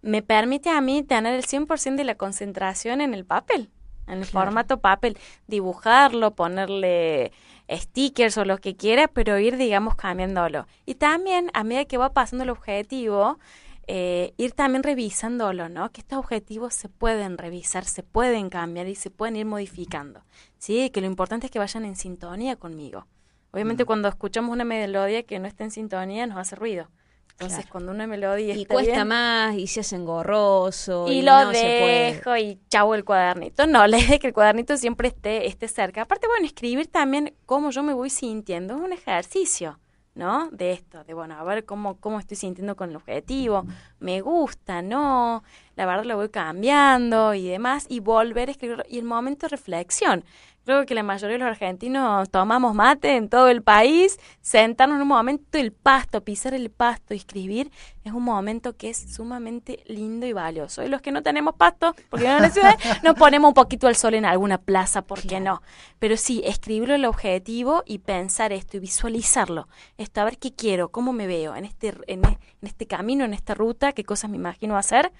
me 0.00 0.22
permite 0.22 0.70
a 0.70 0.80
mí 0.80 1.02
tener 1.02 1.34
el 1.34 1.44
100% 1.44 1.94
de 1.96 2.04
la 2.04 2.14
concentración 2.16 3.00
en 3.00 3.14
el 3.14 3.24
papel, 3.24 3.70
en 4.08 4.18
el 4.18 4.26
Claro. 4.26 4.46
formato 4.46 4.80
papel, 4.80 5.16
dibujarlo, 5.46 6.34
ponerle 6.34 7.32
stickers 7.70 8.36
o 8.38 8.44
lo 8.44 8.58
que 8.58 8.76
quiera, 8.76 9.08
pero 9.08 9.38
ir, 9.38 9.56
digamos, 9.56 9.96
cambiándolo. 9.96 10.66
Y 10.86 10.94
también, 10.94 11.50
a 11.54 11.64
medida 11.64 11.84
que 11.84 11.98
va 11.98 12.12
pasando 12.12 12.44
el 12.44 12.50
objetivo, 12.50 13.38
eh, 13.86 14.32
ir 14.36 14.52
también 14.52 14.82
revisándolo, 14.82 15.68
¿no? 15.68 15.90
Que 15.90 16.00
estos 16.02 16.18
objetivos 16.18 16.74
se 16.74 16.88
pueden 16.88 17.36
revisar, 17.36 17.84
se 17.84 18.02
pueden 18.02 18.48
cambiar 18.48 18.88
y 18.88 18.94
se 18.94 19.10
pueden 19.10 19.36
ir 19.36 19.46
modificando, 19.46 20.22
¿sí? 20.58 20.90
Que 20.90 21.00
lo 21.00 21.06
importante 21.06 21.46
es 21.46 21.50
que 21.50 21.58
vayan 21.58 21.84
en 21.84 21.96
sintonía 21.96 22.56
conmigo. 22.56 23.06
Obviamente 23.50 23.84
cuando 23.84 24.08
escuchamos 24.08 24.52
una 24.52 24.64
melodía 24.64 25.24
que 25.24 25.38
no 25.38 25.46
está 25.46 25.64
en 25.64 25.70
sintonía 25.70 26.26
nos 26.26 26.38
hace 26.38 26.56
ruido. 26.56 26.88
Entonces 27.32 27.58
Claro. 27.60 27.68
cuando 27.72 27.92
una 27.92 28.06
melodía 28.06 28.54
Y 28.54 28.62
está 28.62 28.74
cuesta 28.74 28.92
bien, 28.92 29.08
más 29.08 29.56
y 29.56 29.66
se 29.66 29.80
hace 29.80 29.96
engorroso. 29.96 31.06
y, 31.08 31.18
Y, 31.18 31.22
lo 31.22 31.32
no 31.32 31.52
se 31.52 31.60
puede. 31.60 32.12
dejo 32.14 32.36
y 32.36 32.58
chavo 32.68 32.94
el 32.94 33.04
cuadernito. 33.04 33.66
No, 33.66 33.86
la 33.86 33.98
idea 33.98 34.14
es 34.14 34.20
que 34.20 34.28
el 34.28 34.32
cuadernito 34.34 34.76
siempre 34.76 35.08
esté, 35.08 35.46
esté 35.46 35.66
cerca. 35.68 36.02
Aparte, 36.02 36.26
bueno, 36.28 36.46
escribir 36.46 36.86
también 36.88 37.34
cómo 37.46 37.70
yo 37.70 37.82
me 37.82 37.94
voy 37.94 38.10
sintiendo 38.10 38.74
es 38.76 38.80
un 38.80 38.92
ejercicio, 38.92 39.78
¿no? 40.14 40.50
De 40.50 40.72
esto, 40.72 41.04
de 41.04 41.14
bueno, 41.14 41.36
a 41.38 41.42
ver 41.44 41.64
cómo, 41.64 41.98
cómo 41.98 42.18
estoy 42.20 42.36
sintiendo 42.36 42.76
con 42.76 42.90
el 42.90 42.96
objetivo, 42.96 43.64
me 43.98 44.20
gusta, 44.20 44.82
no, 44.82 45.42
la 45.74 45.86
verdad 45.86 46.04
lo 46.04 46.16
voy 46.16 46.28
cambiando 46.28 47.32
y 47.34 47.48
demás, 47.48 47.86
y 47.88 48.00
volver 48.00 48.48
a 48.48 48.52
escribir, 48.52 48.84
y 48.88 48.98
el 48.98 49.04
momento 49.04 49.46
de 49.46 49.50
reflexión. 49.50 50.24
Creo 50.64 50.86
que 50.86 50.94
la 50.94 51.02
mayoría 51.02 51.38
de 51.38 51.38
los 51.40 51.48
argentinos 51.48 52.30
tomamos 52.30 52.72
mate 52.72 53.16
en 53.16 53.28
todo 53.28 53.48
el 53.48 53.62
país, 53.62 54.20
sentarnos 54.42 54.96
en 54.96 55.02
un 55.02 55.08
momento 55.08 55.58
el 55.58 55.72
pasto, 55.72 56.22
pisar 56.22 56.54
el 56.54 56.70
pasto 56.70 57.14
escribir 57.14 57.72
es 58.04 58.12
un 58.12 58.22
momento 58.22 58.76
que 58.76 58.90
es 58.90 59.14
sumamente 59.14 59.82
lindo 59.86 60.26
y 60.26 60.32
valioso. 60.32 60.82
Y 60.82 60.88
los 60.88 61.00
que 61.02 61.12
no 61.12 61.22
tenemos 61.22 61.54
pasto, 61.54 61.94
porque 62.10 62.26
no 62.26 62.36
en 62.36 62.42
la 62.42 62.50
ciudad, 62.50 62.78
nos 63.02 63.14
ponemos 63.14 63.48
un 63.48 63.54
poquito 63.54 63.86
al 63.86 63.96
sol 63.96 64.14
en 64.14 64.24
alguna 64.24 64.58
plaza, 64.58 65.02
¿por 65.02 65.20
qué 65.22 65.40
no? 65.40 65.62
Pero 65.98 66.16
sí, 66.16 66.42
escribirlo 66.44 66.94
el 66.94 67.04
objetivo 67.04 67.82
y 67.86 67.98
pensar 67.98 68.52
esto 68.52 68.76
y 68.76 68.80
visualizarlo. 68.80 69.68
Esto, 69.98 70.20
a 70.20 70.24
ver 70.24 70.38
qué 70.38 70.52
quiero, 70.52 70.90
cómo 70.90 71.12
me 71.12 71.26
veo 71.26 71.54
en 71.54 71.64
este, 71.64 71.94
en, 72.06 72.24
en 72.24 72.38
este 72.62 72.86
camino, 72.86 73.24
en 73.24 73.34
esta 73.34 73.54
ruta, 73.54 73.92
qué 73.92 74.04
cosas 74.04 74.30
me 74.30 74.36
imagino 74.36 74.76
hacer 74.76 75.12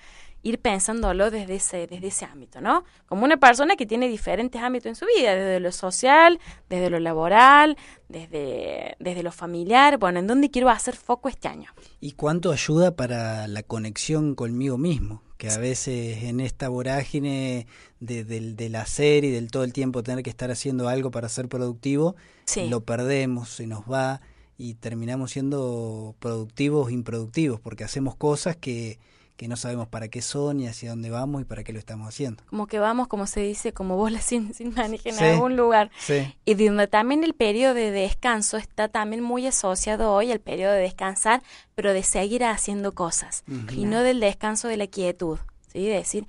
ir 0.42 0.58
pensándolo 0.58 1.30
desde 1.30 1.54
ese, 1.54 1.86
desde 1.86 2.08
ese 2.08 2.24
ámbito, 2.24 2.60
¿no? 2.60 2.84
Como 3.06 3.24
una 3.24 3.36
persona 3.36 3.76
que 3.76 3.86
tiene 3.86 4.08
diferentes 4.08 4.60
ámbitos 4.60 4.86
en 4.86 4.96
su 4.96 5.06
vida, 5.06 5.34
desde 5.34 5.60
lo 5.60 5.70
social, 5.70 6.40
desde 6.68 6.90
lo 6.90 6.98
laboral, 6.98 7.76
desde, 8.12 8.94
desde 9.00 9.22
lo 9.22 9.32
familiar, 9.32 9.98
bueno, 9.98 10.18
¿en 10.20 10.26
dónde 10.26 10.50
quiero 10.50 10.68
hacer 10.68 10.94
foco 10.94 11.28
este 11.28 11.48
año? 11.48 11.70
¿Y 12.00 12.12
cuánto 12.12 12.52
ayuda 12.52 12.94
para 12.94 13.48
la 13.48 13.62
conexión 13.62 14.34
conmigo 14.34 14.78
mismo? 14.78 15.22
Que 15.38 15.50
a 15.50 15.58
veces 15.58 16.22
en 16.22 16.38
esta 16.38 16.68
vorágine 16.68 17.66
de, 17.98 18.22
del, 18.24 18.54
del 18.54 18.76
hacer 18.76 19.24
y 19.24 19.30
del 19.30 19.50
todo 19.50 19.64
el 19.64 19.72
tiempo 19.72 20.02
tener 20.04 20.22
que 20.22 20.30
estar 20.30 20.52
haciendo 20.52 20.88
algo 20.88 21.10
para 21.10 21.28
ser 21.28 21.48
productivo, 21.48 22.14
Sí. 22.44 22.68
lo 22.68 22.84
perdemos, 22.84 23.48
se 23.48 23.66
nos 23.66 23.80
va 23.90 24.20
y 24.56 24.74
terminamos 24.74 25.32
siendo 25.32 26.14
productivos 26.20 26.92
improductivos 26.92 27.58
porque 27.60 27.82
hacemos 27.82 28.14
cosas 28.14 28.54
que, 28.56 29.00
que 29.36 29.48
no 29.48 29.56
sabemos 29.56 29.88
para 29.88 30.08
qué 30.08 30.22
son 30.22 30.60
y 30.60 30.68
hacia 30.68 30.90
dónde 30.90 31.10
vamos 31.10 31.42
y 31.42 31.44
para 31.44 31.64
qué 31.64 31.72
lo 31.72 31.78
estamos 31.78 32.06
haciendo. 32.08 32.44
Como 32.50 32.66
que 32.66 32.78
vamos, 32.78 33.08
como 33.08 33.26
se 33.26 33.40
dice, 33.40 33.72
como 33.72 33.96
bola 33.96 34.20
sin, 34.20 34.54
sin 34.54 34.72
manija 34.74 35.08
en 35.08 35.16
Sí. 35.16 35.24
algún 35.24 35.56
lugar. 35.56 35.90
Sí. 35.98 36.34
Y 36.44 36.54
de 36.54 36.66
donde 36.68 36.86
también 36.86 37.24
el 37.24 37.34
periodo 37.34 37.74
de 37.74 37.90
descanso 37.90 38.56
está 38.56 38.88
también 38.88 39.22
muy 39.22 39.46
asociado 39.46 40.12
hoy 40.12 40.30
al 40.30 40.38
periodo 40.40 40.72
de 40.72 40.80
descansar, 40.80 41.42
pero 41.74 41.92
de 41.92 42.02
seguir 42.02 42.44
haciendo 42.44 42.92
cosas 42.92 43.42
y 43.74 43.84
no 43.84 44.00
del 44.02 44.20
descanso 44.20 44.68
de 44.68 44.76
la 44.76 44.86
quietud, 44.86 45.38
¿sí? 45.72 45.86
De 45.86 45.94
decir, 45.94 46.26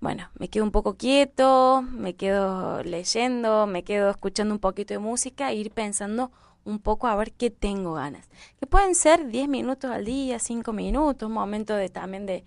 bueno, 0.00 0.28
me 0.38 0.48
quedo 0.48 0.64
un 0.64 0.70
poco 0.70 0.96
quieto, 0.96 1.82
me 1.82 2.14
quedo 2.14 2.82
leyendo, 2.82 3.66
me 3.66 3.82
quedo 3.84 4.10
escuchando 4.10 4.54
un 4.54 4.60
poquito 4.60 4.94
de 4.94 4.98
música 4.98 5.50
e 5.50 5.56
ir 5.56 5.70
pensando 5.70 6.30
un 6.68 6.78
poco 6.78 7.06
a 7.06 7.16
ver 7.16 7.32
qué 7.32 7.50
tengo 7.50 7.94
ganas. 7.94 8.28
Que 8.60 8.66
pueden 8.66 8.94
ser 8.94 9.28
10 9.28 9.48
minutos 9.48 9.90
al 9.90 10.04
día, 10.04 10.38
5 10.38 10.72
minutos, 10.72 11.26
un 11.26 11.32
momento 11.32 11.74
de 11.74 11.88
también 11.88 12.26
de, 12.26 12.44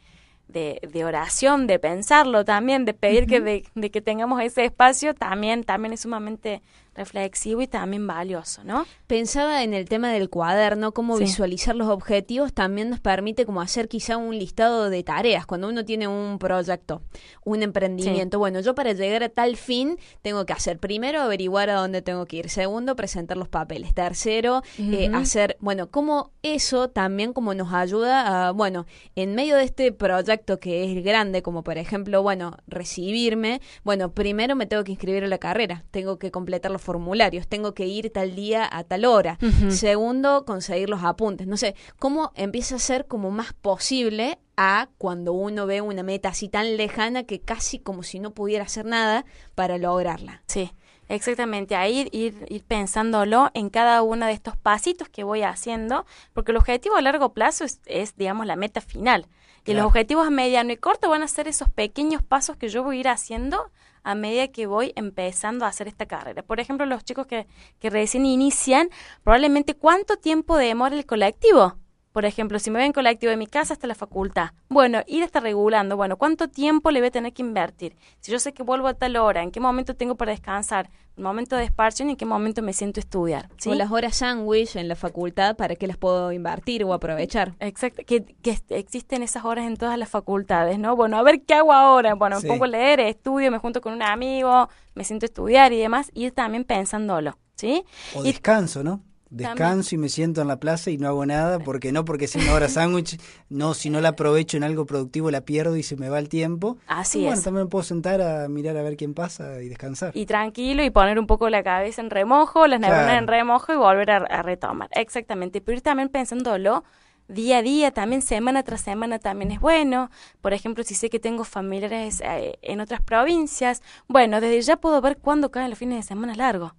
de, 0.47 0.79
de 0.91 1.05
oración, 1.05 1.65
de 1.65 1.79
pensarlo 1.79 2.45
también, 2.45 2.85
de 2.85 2.93
pedir 2.93 3.25
que, 3.25 3.41
de, 3.41 3.65
de 3.73 3.91
que 3.91 4.01
tengamos 4.01 4.41
ese 4.41 4.63
espacio, 4.65 5.15
también, 5.15 5.63
también 5.63 5.93
es 5.93 6.01
sumamente 6.01 6.61
reflexivo 6.93 7.61
y 7.61 7.67
también 7.67 8.05
valioso, 8.05 8.63
¿no? 8.63 8.85
Pensaba 9.07 9.63
en 9.63 9.73
el 9.73 9.87
tema 9.87 10.11
del 10.11 10.29
cuaderno, 10.29 10.93
cómo 10.93 11.17
Sí. 11.17 11.23
visualizar 11.23 11.75
los 11.75 11.87
objetivos 11.87 12.53
también 12.53 12.89
nos 12.89 12.99
permite 12.99 13.45
como 13.45 13.61
hacer 13.61 13.87
quizá 13.87 14.17
un 14.17 14.37
listado 14.37 14.89
de 14.89 15.03
tareas 15.03 15.45
cuando 15.45 15.69
uno 15.69 15.85
tiene 15.85 16.07
un 16.07 16.37
proyecto, 16.37 17.01
un 17.45 17.63
emprendimiento. 17.63 18.39
Bueno, 18.39 18.59
yo 18.59 18.75
para 18.75 18.93
llegar 18.93 19.23
a 19.23 19.29
tal 19.29 19.55
fin 19.55 19.97
tengo 20.21 20.45
que 20.45 20.53
hacer 20.53 20.79
primero 20.79 21.21
averiguar 21.21 21.69
a 21.69 21.75
dónde 21.75 22.01
tengo 22.01 22.25
que 22.25 22.37
ir, 22.37 22.49
segundo 22.49 22.95
presentar 22.95 23.37
los 23.37 23.47
papeles, 23.47 23.93
tercero 23.93 24.61
eh, 24.77 25.09
hacer, 25.13 25.57
bueno, 25.59 25.89
cómo 25.89 26.31
eso 26.43 26.89
también 26.89 27.33
como 27.33 27.53
nos 27.53 27.73
ayuda 27.73 28.47
a, 28.47 28.51
bueno, 28.51 28.85
en 29.15 29.33
medio 29.35 29.55
de 29.55 29.63
este 29.63 29.91
proyecto 29.91 30.59
que 30.59 30.83
es 30.97 31.03
grande, 31.03 31.41
como 31.41 31.63
por 31.63 31.77
ejemplo, 31.77 32.21
bueno, 32.21 32.57
recibirme, 32.67 33.61
bueno, 33.83 34.11
primero 34.11 34.55
me 34.55 34.65
tengo 34.65 34.83
que 34.83 34.91
inscribir 34.91 35.23
a 35.23 35.27
la 35.27 35.37
carrera, 35.37 35.85
tengo 35.91 36.19
que 36.19 36.31
completar 36.31 36.71
los 36.71 36.80
formularios, 36.81 37.47
tengo 37.47 37.73
que 37.73 37.85
ir 37.85 38.11
tal 38.11 38.35
día 38.35 38.67
a 38.71 38.83
tal 38.83 39.05
hora. 39.05 39.37
Segundo, 39.69 40.45
conseguir 40.45 40.89
los 40.89 41.03
apuntes. 41.03 41.47
No 41.47 41.57
sé, 41.57 41.75
cómo 41.99 42.31
empieza 42.35 42.75
a 42.75 42.79
ser 42.79 43.07
como 43.07 43.31
más 43.31 43.53
posible 43.53 44.39
a 44.57 44.89
cuando 44.97 45.33
uno 45.33 45.65
ve 45.65 45.81
una 45.81 46.03
meta 46.03 46.29
así 46.29 46.49
tan 46.49 46.77
lejana 46.77 47.23
que 47.23 47.39
casi 47.39 47.79
como 47.79 48.03
si 48.03 48.19
no 48.19 48.31
pudiera 48.31 48.65
hacer 48.65 48.85
nada 48.85 49.25
para 49.55 49.77
lograrla. 49.77 50.43
Sí, 50.47 50.71
exactamente. 51.07 51.75
Ahí 51.75 52.09
ir, 52.11 52.45
ir 52.47 52.63
pensándolo 52.63 53.51
en 53.53 53.69
cada 53.69 54.01
uno 54.01 54.25
de 54.25 54.33
estos 54.33 54.57
pasitos 54.57 55.09
que 55.09 55.23
voy 55.23 55.43
haciendo, 55.43 56.05
porque 56.33 56.51
el 56.51 56.57
objetivo 56.57 56.95
a 56.95 57.01
largo 57.01 57.33
plazo 57.33 57.63
es, 57.63 57.79
es, 57.85 58.15
digamos, 58.15 58.45
la 58.45 58.55
meta 58.55 58.81
final. 58.81 59.27
Y 59.65 59.73
los 59.73 59.85
objetivos 59.85 60.25
a 60.25 60.31
mediano 60.31 60.71
y 60.71 60.77
corto 60.77 61.09
van 61.09 61.21
a 61.21 61.27
ser 61.27 61.47
esos 61.47 61.69
pequeños 61.69 62.23
pasos 62.23 62.57
que 62.57 62.69
yo 62.69 62.83
voy 62.83 62.97
a 62.97 62.99
ir 63.01 63.07
haciendo 63.07 63.71
a 64.03 64.15
medida 64.15 64.47
que 64.49 64.67
voy 64.67 64.93
empezando 64.95 65.65
a 65.65 65.69
hacer 65.69 65.87
esta 65.87 66.05
carrera. 66.05 66.43
Por 66.43 66.59
ejemplo, 66.59 66.85
los 66.85 67.03
chicos 67.03 67.27
que, 67.27 67.47
que 67.79 67.89
recién 67.89 68.25
inician, 68.25 68.89
probablemente 69.23 69.75
cuánto 69.75 70.17
tiempo 70.17 70.57
demora 70.57 70.95
el 70.95 71.05
colectivo. 71.05 71.80
Por 72.11 72.25
ejemplo, 72.25 72.59
si 72.59 72.69
me 72.71 72.79
voy 72.79 72.87
en 72.87 72.91
colectivo 72.93 73.29
de 73.29 73.37
mi 73.37 73.47
casa 73.47 73.73
hasta 73.73 73.87
la 73.87 73.95
facultad, 73.95 74.49
bueno, 74.67 75.01
ir 75.07 75.23
hasta 75.23 75.39
regulando, 75.39 75.95
bueno, 75.95 76.17
¿cuánto 76.17 76.49
tiempo 76.49 76.91
le 76.91 76.99
voy 76.99 77.07
a 77.07 77.11
tener 77.11 77.31
que 77.31 77.41
invertir? 77.41 77.95
Si 78.19 78.31
yo 78.33 78.39
sé 78.39 78.53
que 78.53 78.63
vuelvo 78.63 78.87
a 78.89 78.93
tal 78.93 79.15
hora, 79.15 79.43
¿en 79.43 79.51
qué 79.51 79.61
momento 79.61 79.95
tengo 79.95 80.15
para 80.15 80.31
descansar? 80.31 80.89
¿Un 81.15 81.23
momento 81.23 81.55
de 81.55 81.61
despacho 81.63 82.03
y 82.03 82.09
en 82.09 82.15
qué 82.17 82.25
momento 82.25 82.61
me 82.61 82.73
siento 82.73 82.99
a 82.99 83.01
estudiar? 83.01 83.49
¿sí? 83.57 83.69
O 83.69 83.75
las 83.75 83.91
horas 83.91 84.17
sándwich 84.17 84.75
en 84.75 84.89
la 84.89 84.95
facultad, 84.95 85.55
¿para 85.55 85.75
qué 85.75 85.87
las 85.87 85.97
puedo 85.97 86.33
invertir 86.33 86.83
o 86.83 86.93
aprovechar? 86.93 87.53
Exacto, 87.59 88.01
que, 88.05 88.25
existen 88.69 89.23
esas 89.23 89.45
horas 89.45 89.65
en 89.65 89.77
todas 89.77 89.97
las 89.97 90.09
facultades, 90.09 90.79
¿no? 90.79 90.97
Bueno, 90.97 91.17
a 91.17 91.23
ver 91.23 91.43
qué 91.43 91.53
hago 91.53 91.71
ahora. 91.71 92.13
Bueno, 92.15 92.37
me 92.37 92.41
Sí. 92.41 92.47
pongo 92.47 92.65
a 92.65 92.67
leer, 92.67 92.99
estudio, 92.99 93.51
me 93.51 93.57
junto 93.57 93.79
con 93.79 93.93
un 93.93 94.01
amigo, 94.03 94.67
me 94.95 95.05
siento 95.05 95.25
a 95.25 95.27
estudiar 95.27 95.71
y 95.71 95.77
demás, 95.77 96.11
ir 96.13 96.31
también 96.33 96.65
pensándolo, 96.65 97.37
¿sí? 97.55 97.83
O 98.15 98.21
Y- 98.25 98.27
descanso, 98.27 98.83
¿no? 98.83 99.01
Descanso 99.31 99.95
y 99.95 99.97
me 99.97 100.09
siento 100.09 100.41
en 100.41 100.47
la 100.49 100.59
plaza 100.59 100.91
y 100.91 100.97
no 100.97 101.07
hago 101.07 101.25
nada, 101.25 101.57
porque 101.59 101.91
no 101.91 102.03
porque 102.05 102.27
sea 102.27 102.41
una 102.43 102.53
hora 102.53 102.67
sándwich, 102.67 103.17
no, 103.49 103.73
si 103.73 103.89
no 103.89 104.01
la 104.01 104.09
aprovecho 104.09 104.57
en 104.57 104.63
algo 104.63 104.85
productivo 104.85 105.31
la 105.31 105.41
pierdo 105.41 105.77
y 105.77 105.83
se 105.83 105.95
me 105.95 106.09
va 106.09 106.19
el 106.19 106.27
tiempo. 106.29 106.77
Así 106.85 107.19
Y 107.19 107.21
bueno, 107.23 107.37
es. 107.37 107.43
también 107.43 107.65
me 107.65 107.69
puedo 107.69 107.83
sentar 107.83 108.21
a 108.21 108.47
mirar 108.49 108.75
a 108.77 108.81
ver 108.83 108.97
quién 108.97 109.13
pasa 109.13 109.61
y 109.61 109.69
descansar. 109.69 110.11
y 110.15 110.25
tranquilo 110.25 110.83
y 110.83 110.89
poner 110.89 111.17
un 111.17 111.27
poco 111.27 111.49
la 111.49 111.63
cabeza 111.63 112.01
en 112.01 112.09
remojo, 112.09 112.67
las 112.67 112.79
neuronas 112.79 113.05
Claro. 113.05 113.19
en 113.19 113.27
remojo 113.27 113.73
y 113.73 113.77
volver 113.77 114.11
a, 114.11 114.17
a 114.17 114.41
retomar. 114.43 114.89
Exactamente, 114.91 115.61
pero 115.61 115.77
ir 115.77 115.81
también 115.81 116.09
pensándolo 116.09 116.83
día 117.29 117.59
a 117.59 117.61
día, 117.61 117.91
también 117.91 118.21
semana 118.21 118.63
tras 118.63 118.81
semana 118.81 119.17
también 119.17 119.51
es 119.51 119.61
bueno. 119.61 120.09
Por 120.41 120.51
ejemplo, 120.53 120.83
si 120.83 120.95
sé 120.95 121.09
que 121.09 121.19
tengo 121.19 121.45
familiares 121.45 122.21
eh, 122.25 122.57
en 122.61 122.81
otras 122.81 122.99
provincias, 123.01 123.81
bueno, 124.09 124.41
desde 124.41 124.61
ya 124.61 124.75
puedo 124.75 124.99
ver 124.99 125.17
cuándo 125.17 125.49
caen 125.51 125.69
los 125.69 125.79
fines 125.79 125.95
de 125.97 126.03
semana 126.03 126.35
largos. 126.35 126.73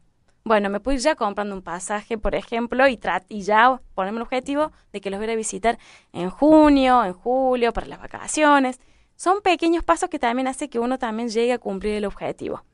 Bueno, 0.44 0.70
me 0.70 0.80
puedo 0.80 0.96
ir 0.96 1.00
ya 1.02 1.14
comprando 1.14 1.54
un 1.54 1.62
pasaje, 1.62 2.18
por 2.18 2.34
ejemplo, 2.34 2.88
y, 2.88 2.96
tra- 2.96 3.24
y 3.28 3.42
ya 3.42 3.80
ponerme 3.94 4.18
el 4.18 4.22
objetivo 4.22 4.72
de 4.92 5.00
que 5.00 5.08
los 5.10 5.20
voy 5.20 5.30
a 5.30 5.36
visitar 5.36 5.78
en 6.12 6.30
junio, 6.30 7.04
en 7.04 7.12
julio, 7.12 7.72
para 7.72 7.86
las 7.86 8.00
vacaciones. 8.00 8.80
Son 9.14 9.40
pequeños 9.40 9.84
pasos 9.84 10.08
que 10.08 10.18
también 10.18 10.48
hace 10.48 10.68
que 10.68 10.80
uno 10.80 10.98
también 10.98 11.28
llegue 11.28 11.52
a 11.52 11.58
cumplir 11.58 11.94
el 11.94 12.04
objetivo 12.04 12.64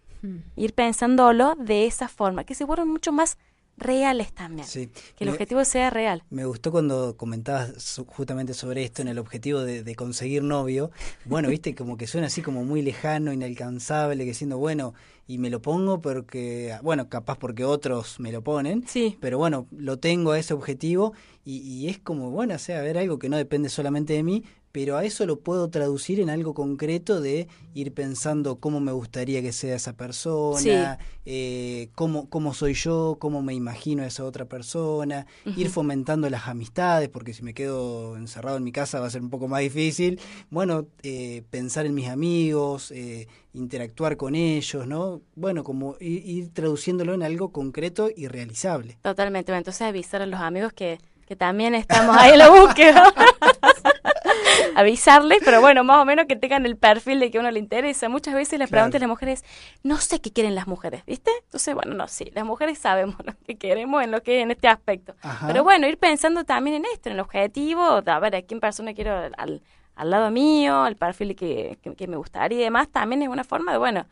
ir 0.56 0.74
pensándolo 0.74 1.54
de 1.56 1.86
esa 1.86 2.08
forma, 2.08 2.42
que 2.42 2.56
se 2.56 2.64
vuelvan 2.64 2.88
mucho 2.88 3.12
más 3.12 3.38
reales 3.76 4.32
también. 4.32 4.66
Sí. 4.66 4.88
Que 5.14 5.22
el 5.22 5.26
Me- 5.26 5.32
objetivo 5.34 5.64
sea 5.64 5.90
real. 5.90 6.24
Me 6.30 6.44
gustó 6.44 6.72
cuando 6.72 7.16
comentabas 7.16 8.00
justamente 8.08 8.52
sobre 8.52 8.82
esto 8.82 9.00
en 9.02 9.06
el 9.06 9.20
objetivo 9.20 9.60
de, 9.60 9.84
de 9.84 9.94
conseguir 9.94 10.42
novio. 10.42 10.90
Bueno, 11.24 11.48
viste, 11.48 11.76
como 11.76 11.96
que 11.96 12.08
suena 12.08 12.26
así 12.26 12.42
como 12.42 12.64
muy 12.64 12.82
lejano, 12.82 13.32
inalcanzable, 13.32 14.24
que 14.24 14.34
siendo 14.34 14.58
bueno, 14.58 14.94
y 15.28 15.38
me 15.38 15.50
lo 15.50 15.62
pongo 15.62 16.00
porque, 16.00 16.74
bueno, 16.82 17.08
capaz 17.08 17.38
porque 17.38 17.62
otros 17.64 18.18
me 18.18 18.32
lo 18.32 18.42
ponen, 18.42 18.84
Sí. 18.88 19.16
pero 19.20 19.38
bueno, 19.38 19.68
lo 19.70 19.98
tengo 19.98 20.32
a 20.32 20.38
ese 20.40 20.54
objetivo 20.54 21.12
y, 21.44 21.58
y 21.58 21.88
es 21.88 21.98
como, 22.00 22.30
bueno, 22.30 22.54
o 22.54 22.58
sea, 22.58 22.80
ver, 22.82 22.98
algo 22.98 23.20
que 23.20 23.28
no 23.28 23.36
depende 23.36 23.68
solamente 23.68 24.14
de 24.14 24.22
mí, 24.24 24.42
pero 24.78 24.96
a 24.96 25.04
eso 25.04 25.26
lo 25.26 25.40
puedo 25.40 25.70
traducir 25.70 26.20
en 26.20 26.30
algo 26.30 26.54
concreto 26.54 27.20
de 27.20 27.48
ir 27.74 27.92
pensando 27.94 28.60
cómo 28.60 28.78
me 28.78 28.92
gustaría 28.92 29.42
que 29.42 29.50
sea 29.50 29.74
esa 29.74 29.94
persona, 29.94 31.00
eh, 31.26 31.88
cómo, 31.96 32.30
cómo 32.30 32.54
soy 32.54 32.74
yo, 32.74 33.16
cómo 33.18 33.42
me 33.42 33.54
imagino 33.54 34.04
a 34.04 34.06
esa 34.06 34.24
otra 34.24 34.44
persona, 34.44 35.26
ir 35.56 35.68
fomentando 35.68 36.30
las 36.30 36.46
amistades, 36.46 37.08
porque 37.08 37.34
si 37.34 37.42
me 37.42 37.54
quedo 37.54 38.16
encerrado 38.16 38.56
en 38.56 38.62
mi 38.62 38.70
casa 38.70 39.00
va 39.00 39.08
a 39.08 39.10
ser 39.10 39.20
un 39.20 39.30
poco 39.30 39.48
más 39.48 39.62
difícil. 39.62 40.20
Bueno, 40.48 40.86
eh, 41.02 41.42
pensar 41.50 41.84
en 41.84 41.94
mis 41.94 42.06
amigos, 42.06 42.92
eh, 42.92 43.26
interactuar 43.54 44.16
con 44.16 44.36
ellos, 44.36 44.86
¿no? 44.86 45.22
Bueno, 45.34 45.64
como 45.64 45.96
ir, 45.98 46.24
ir 46.24 46.52
traduciéndolo 46.52 47.14
en 47.14 47.24
algo 47.24 47.50
concreto 47.50 48.10
y 48.14 48.28
realizable. 48.28 48.96
Totalmente. 49.02 49.52
Entonces 49.52 49.82
avisar 49.82 50.22
a 50.22 50.26
los 50.26 50.38
amigos 50.38 50.72
que, 50.72 51.00
que 51.28 51.36
también 51.36 51.74
estamos 51.74 52.16
ahí 52.16 52.32
en 52.32 52.38
la 52.38 52.48
búsqueda. 52.48 53.12
Avisarles, 54.74 55.38
pero 55.44 55.60
bueno, 55.60 55.84
más 55.84 55.98
o 55.98 56.04
menos 56.04 56.26
que 56.26 56.36
tengan 56.36 56.64
el 56.66 56.76
perfil 56.76 57.20
de 57.20 57.30
que 57.30 57.38
a 57.38 57.40
uno 57.40 57.50
le 57.50 57.58
interesa. 57.58 58.08
Muchas 58.08 58.34
veces 58.34 58.58
les 58.58 58.68
Claro. 58.68 58.82
preguntan 58.82 59.00
a 59.02 59.04
las 59.04 59.08
mujeres, 59.08 59.44
no 59.82 59.98
sé 59.98 60.20
qué 60.20 60.32
quieren 60.32 60.54
las 60.54 60.66
mujeres, 60.66 61.04
¿viste? 61.06 61.30
Entonces, 61.44 61.74
bueno, 61.74 61.94
no, 61.94 62.08
sí, 62.08 62.30
las 62.34 62.44
mujeres 62.44 62.78
sabemos 62.78 63.16
lo 63.24 63.34
que 63.46 63.56
queremos 63.56 64.02
en 64.02 64.10
lo 64.10 64.22
que 64.22 64.40
en 64.40 64.50
este 64.50 64.68
aspecto. 64.68 65.14
Ajá. 65.22 65.46
Pero 65.46 65.64
bueno, 65.64 65.86
ir 65.86 65.98
pensando 65.98 66.44
también 66.44 66.76
en 66.76 66.84
esto, 66.92 67.08
en 67.08 67.14
el 67.14 67.20
objetivo, 67.20 67.82
a 68.04 68.18
ver 68.20 68.36
a 68.36 68.42
quién 68.42 68.60
persona 68.60 68.94
quiero 68.94 69.12
al, 69.36 69.62
al 69.98 70.10
lado 70.10 70.30
mío, 70.30 70.82
al 70.82 70.96
perfil 70.96 71.36
que, 71.36 71.78
que, 71.82 71.94
que 71.94 72.06
me 72.06 72.16
gustaría 72.16 72.58
y 72.58 72.62
demás, 72.62 72.88
también 72.88 73.22
es 73.22 73.28
una 73.28 73.44
forma 73.44 73.72
de, 73.72 73.78
bueno, 73.78 74.06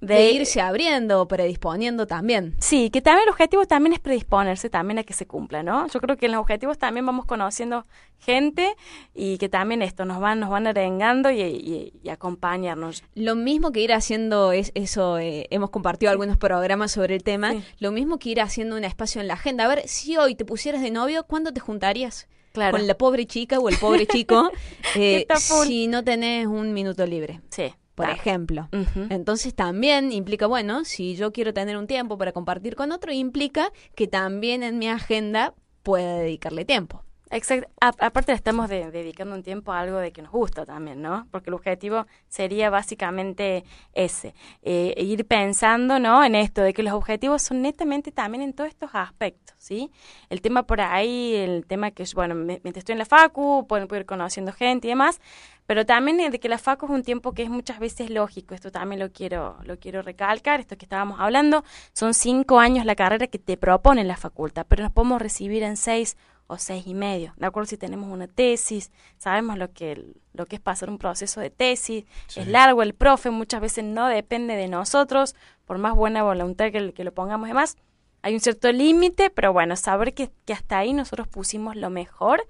de, 0.00 0.14
De 0.14 0.30
irse 0.32 0.60
abriendo, 0.60 1.28
predisponiendo 1.28 2.06
también. 2.06 2.56
Sí, 2.58 2.90
que 2.90 3.00
también 3.00 3.24
el 3.24 3.30
objetivo 3.30 3.66
también 3.66 3.92
es 3.92 4.00
predisponerse 4.00 4.68
también 4.68 4.98
a 4.98 5.04
que 5.04 5.12
se 5.12 5.26
cumpla, 5.26 5.62
¿no? 5.62 5.86
Yo 5.88 6.00
creo 6.00 6.16
que 6.16 6.26
en 6.26 6.32
los 6.32 6.40
objetivos 6.40 6.76
también 6.78 7.06
vamos 7.06 7.24
conociendo 7.26 7.86
gente 8.18 8.74
y 9.14 9.38
que 9.38 9.48
también 9.48 9.80
esto 9.82 10.04
nos 10.04 10.18
van, 10.20 10.40
nos 10.40 10.50
van 10.50 10.66
arengando 10.66 11.30
y, 11.30 11.40
y, 11.40 11.92
y 12.02 12.08
acompañarnos. 12.08 13.04
Lo 13.14 13.34
mismo 13.36 13.70
que 13.70 13.80
ir 13.80 13.92
haciendo 13.92 14.50
es 14.52 14.72
eso, 14.74 15.18
eh, 15.18 15.46
hemos 15.50 15.70
compartido 15.70 16.10
algunos 16.10 16.36
programas 16.36 16.90
sobre 16.92 17.14
el 17.14 17.22
tema, 17.22 17.52
Sí. 17.52 17.64
lo 17.78 17.92
mismo 17.92 18.18
que 18.18 18.30
ir 18.30 18.40
haciendo 18.40 18.76
un 18.76 18.84
espacio 18.84 19.20
en 19.20 19.28
la 19.28 19.34
agenda. 19.34 19.64
A 19.64 19.68
ver, 19.68 19.82
si 19.86 20.16
hoy 20.16 20.34
te 20.34 20.44
pusieras 20.44 20.82
de 20.82 20.90
novio, 20.90 21.24
¿cuándo 21.24 21.52
te 21.52 21.60
juntarías? 21.60 22.26
Claro. 22.52 22.76
con 22.76 22.86
la 22.86 22.96
pobre 22.98 23.26
chica 23.26 23.58
o 23.58 23.68
el 23.68 23.76
pobre 23.78 24.06
chico 24.06 24.50
eh, 24.96 25.26
si 25.38 25.86
no 25.88 26.04
tenés 26.04 26.46
un 26.46 26.72
minuto 26.72 27.06
libre, 27.06 27.40
Sí. 27.50 27.72
por 27.94 28.06
claro. 28.06 28.20
ejemplo. 28.20 28.68
Entonces 29.10 29.54
también 29.54 30.12
implica, 30.12 30.46
bueno, 30.46 30.84
si 30.84 31.16
yo 31.16 31.32
quiero 31.32 31.52
tener 31.54 31.76
un 31.76 31.86
tiempo 31.86 32.18
para 32.18 32.32
compartir 32.32 32.74
con 32.76 32.92
otro, 32.92 33.12
implica 33.12 33.70
que 33.94 34.06
también 34.06 34.62
en 34.62 34.78
mi 34.78 34.88
agenda 34.88 35.54
pueda 35.82 36.16
dedicarle 36.18 36.64
tiempo. 36.64 37.04
Exacto. 37.34 37.66
A- 37.80 37.94
aparte 38.06 38.32
estamos 38.32 38.68
de- 38.68 38.90
dedicando 38.90 39.34
un 39.34 39.42
tiempo 39.42 39.72
a 39.72 39.80
algo 39.80 39.96
de 39.98 40.12
que 40.12 40.20
nos 40.20 40.30
gusta 40.30 40.66
también, 40.66 41.00
¿no? 41.00 41.26
Porque 41.30 41.48
el 41.48 41.54
objetivo 41.54 42.06
sería 42.28 42.68
básicamente 42.68 43.64
ese, 43.94 44.34
eh, 44.62 44.92
ir 44.98 45.26
pensando, 45.26 45.98
¿no? 45.98 46.22
En 46.24 46.34
esto, 46.34 46.60
de 46.60 46.74
que 46.74 46.82
los 46.82 46.92
objetivos 46.92 47.40
son 47.40 47.62
netamente 47.62 48.12
también 48.12 48.42
en 48.42 48.52
todos 48.52 48.68
estos 48.68 48.90
aspectos, 48.92 49.56
¿sí? 49.58 49.90
El 50.28 50.42
tema 50.42 50.64
por 50.64 50.82
ahí, 50.82 51.34
el 51.34 51.64
tema 51.66 51.90
que, 51.90 52.04
bueno, 52.14 52.34
mientras 52.34 52.76
estoy 52.78 52.92
en 52.92 52.98
la 52.98 53.06
facu, 53.06 53.66
puedo, 53.66 53.86
ir 53.96 54.04
conociendo 54.04 54.52
gente 54.52 54.88
y 54.88 54.90
demás, 54.90 55.18
pero 55.66 55.86
también 55.86 56.18
de 56.30 56.38
que 56.38 56.48
la 56.50 56.58
facu 56.58 56.84
es 56.86 56.92
un 56.92 57.02
tiempo 57.02 57.32
que 57.32 57.44
es 57.44 57.48
muchas 57.50 57.78
veces 57.78 58.10
lógico, 58.10 58.54
esto 58.54 58.70
también 58.70 59.00
lo 59.00 59.10
quiero, 59.10 59.56
lo 59.64 59.78
quiero 59.78 60.02
recalcar, 60.02 60.60
esto 60.60 60.76
que 60.76 60.84
estábamos 60.84 61.18
hablando, 61.18 61.64
son 61.94 62.12
cinco 62.12 62.58
años 62.58 62.84
la 62.84 62.94
carrera 62.94 63.26
que 63.26 63.38
te 63.38 63.56
propone 63.56 64.04
la 64.04 64.16
facultad, 64.18 64.66
pero 64.68 64.82
nos 64.82 64.92
podemos 64.92 65.22
recibir 65.22 65.62
en 65.62 65.76
seis 65.78 66.16
o 66.46 66.58
seis 66.58 66.86
y 66.86 66.94
medio, 66.94 67.32
¿de 67.36 67.46
acuerdo? 67.46 67.66
Si 67.66 67.76
tenemos 67.76 68.10
una 68.10 68.26
tesis, 68.26 68.90
sabemos 69.16 69.56
lo 69.58 69.72
que, 69.72 70.04
lo 70.34 70.46
que 70.46 70.56
es 70.56 70.60
pasar 70.60 70.90
un 70.90 70.98
proceso 70.98 71.40
de 71.40 71.50
tesis, 71.50 72.04
es 72.36 72.46
largo 72.46 72.82
el 72.82 72.94
profe, 72.94 73.30
muchas 73.30 73.60
veces 73.60 73.84
no 73.84 74.08
depende 74.08 74.56
de 74.56 74.68
nosotros, 74.68 75.34
por 75.64 75.78
más 75.78 75.94
buena 75.94 76.22
voluntad 76.22 76.70
que, 76.70 76.92
que 76.92 77.04
lo 77.04 77.12
pongamos 77.12 77.48
y 77.48 77.50
demás, 77.50 77.76
hay 78.22 78.34
un 78.34 78.40
cierto 78.40 78.70
límite, 78.70 79.30
pero 79.30 79.52
bueno, 79.52 79.76
saber 79.76 80.14
que, 80.14 80.30
que 80.44 80.52
hasta 80.52 80.78
ahí 80.78 80.92
nosotros 80.92 81.26
pusimos 81.28 81.76
lo 81.76 81.90
mejor 81.90 82.46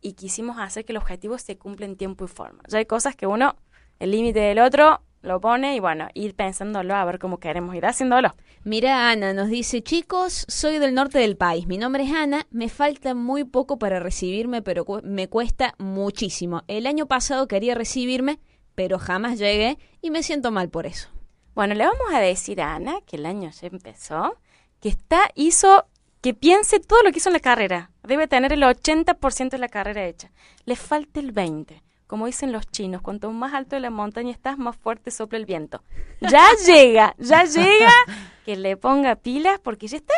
y 0.00 0.14
quisimos 0.14 0.58
hacer 0.58 0.84
que 0.84 0.92
el 0.92 0.98
objetivo 0.98 1.38
se 1.38 1.56
cumpla 1.56 1.86
en 1.86 1.96
tiempo 1.96 2.24
y 2.24 2.28
forma. 2.28 2.62
Ya 2.68 2.78
hay 2.78 2.86
cosas 2.86 3.14
que 3.14 3.26
uno, 3.26 3.56
el 4.00 4.10
límite 4.10 4.40
del 4.40 4.58
otro, 4.58 5.00
lo 5.22 5.40
pone 5.40 5.74
y 5.76 5.80
bueno, 5.80 6.08
ir 6.14 6.34
pensándolo 6.34 6.94
a 6.94 7.04
ver 7.04 7.18
cómo 7.18 7.38
queremos 7.38 7.74
ir 7.74 7.86
haciéndolo. 7.86 8.34
Mira, 8.64 9.10
Ana 9.10 9.32
nos 9.32 9.48
dice, 9.48 9.82
chicos, 9.82 10.44
soy 10.48 10.78
del 10.78 10.94
norte 10.94 11.18
del 11.18 11.36
país, 11.36 11.66
mi 11.66 11.78
nombre 11.78 12.04
es 12.04 12.12
Ana, 12.12 12.46
me 12.50 12.68
falta 12.68 13.14
muy 13.14 13.44
poco 13.44 13.78
para 13.78 13.98
recibirme, 14.00 14.62
pero 14.62 14.84
cu- 14.84 15.00
me 15.04 15.28
cuesta 15.28 15.74
muchísimo. 15.78 16.62
El 16.68 16.86
año 16.86 17.06
pasado 17.06 17.48
quería 17.48 17.74
recibirme, 17.74 18.38
pero 18.74 18.98
jamás 18.98 19.38
llegué 19.38 19.78
y 20.00 20.10
me 20.10 20.22
siento 20.22 20.50
mal 20.50 20.68
por 20.68 20.86
eso. 20.86 21.08
Bueno, 21.54 21.74
le 21.74 21.84
vamos 21.84 22.12
a 22.14 22.20
decir 22.20 22.60
a 22.60 22.74
Ana 22.74 22.94
que 23.06 23.16
el 23.16 23.26
año 23.26 23.50
ya 23.50 23.66
empezó, 23.68 24.36
que 24.80 24.88
está, 24.88 25.20
hizo, 25.34 25.84
que 26.20 26.34
piense 26.34 26.80
todo 26.80 27.02
lo 27.02 27.12
que 27.12 27.18
hizo 27.18 27.28
en 27.28 27.34
la 27.34 27.40
carrera. 27.40 27.90
Debe 28.02 28.26
tener 28.28 28.52
el 28.52 28.62
80% 28.62 29.50
de 29.50 29.58
la 29.58 29.68
carrera 29.68 30.06
hecha. 30.06 30.30
Le 30.64 30.76
falta 30.76 31.20
el 31.20 31.32
20%. 31.34 31.82
Como 32.06 32.26
dicen 32.26 32.52
los 32.52 32.66
chinos, 32.66 33.00
cuanto 33.02 33.30
más 33.30 33.54
alto 33.54 33.76
de 33.76 33.80
la 33.80 33.90
montaña 33.90 34.30
estás, 34.30 34.58
más 34.58 34.76
fuerte 34.76 35.10
sopla 35.10 35.38
el 35.38 35.46
viento. 35.46 35.82
Ya 36.20 36.46
llega, 36.64 37.16
ya 37.18 37.44
llega, 37.44 37.90
que 38.44 38.56
le 38.56 38.76
ponga 38.76 39.16
pilas 39.16 39.58
porque 39.58 39.88
ya 39.88 39.96
está. 39.96 40.14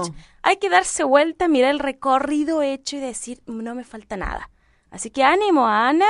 ocho. 0.00 0.14
Hay 0.42 0.56
que 0.56 0.70
darse 0.70 1.04
vuelta, 1.04 1.48
mirar 1.48 1.70
el 1.72 1.80
recorrido 1.80 2.62
hecho 2.62 2.96
y 2.96 3.00
decir, 3.00 3.40
no 3.46 3.74
me 3.74 3.84
falta 3.84 4.16
nada. 4.16 4.48
Así 4.90 5.10
que 5.10 5.22
ánimo, 5.22 5.66
Ana. 5.66 6.06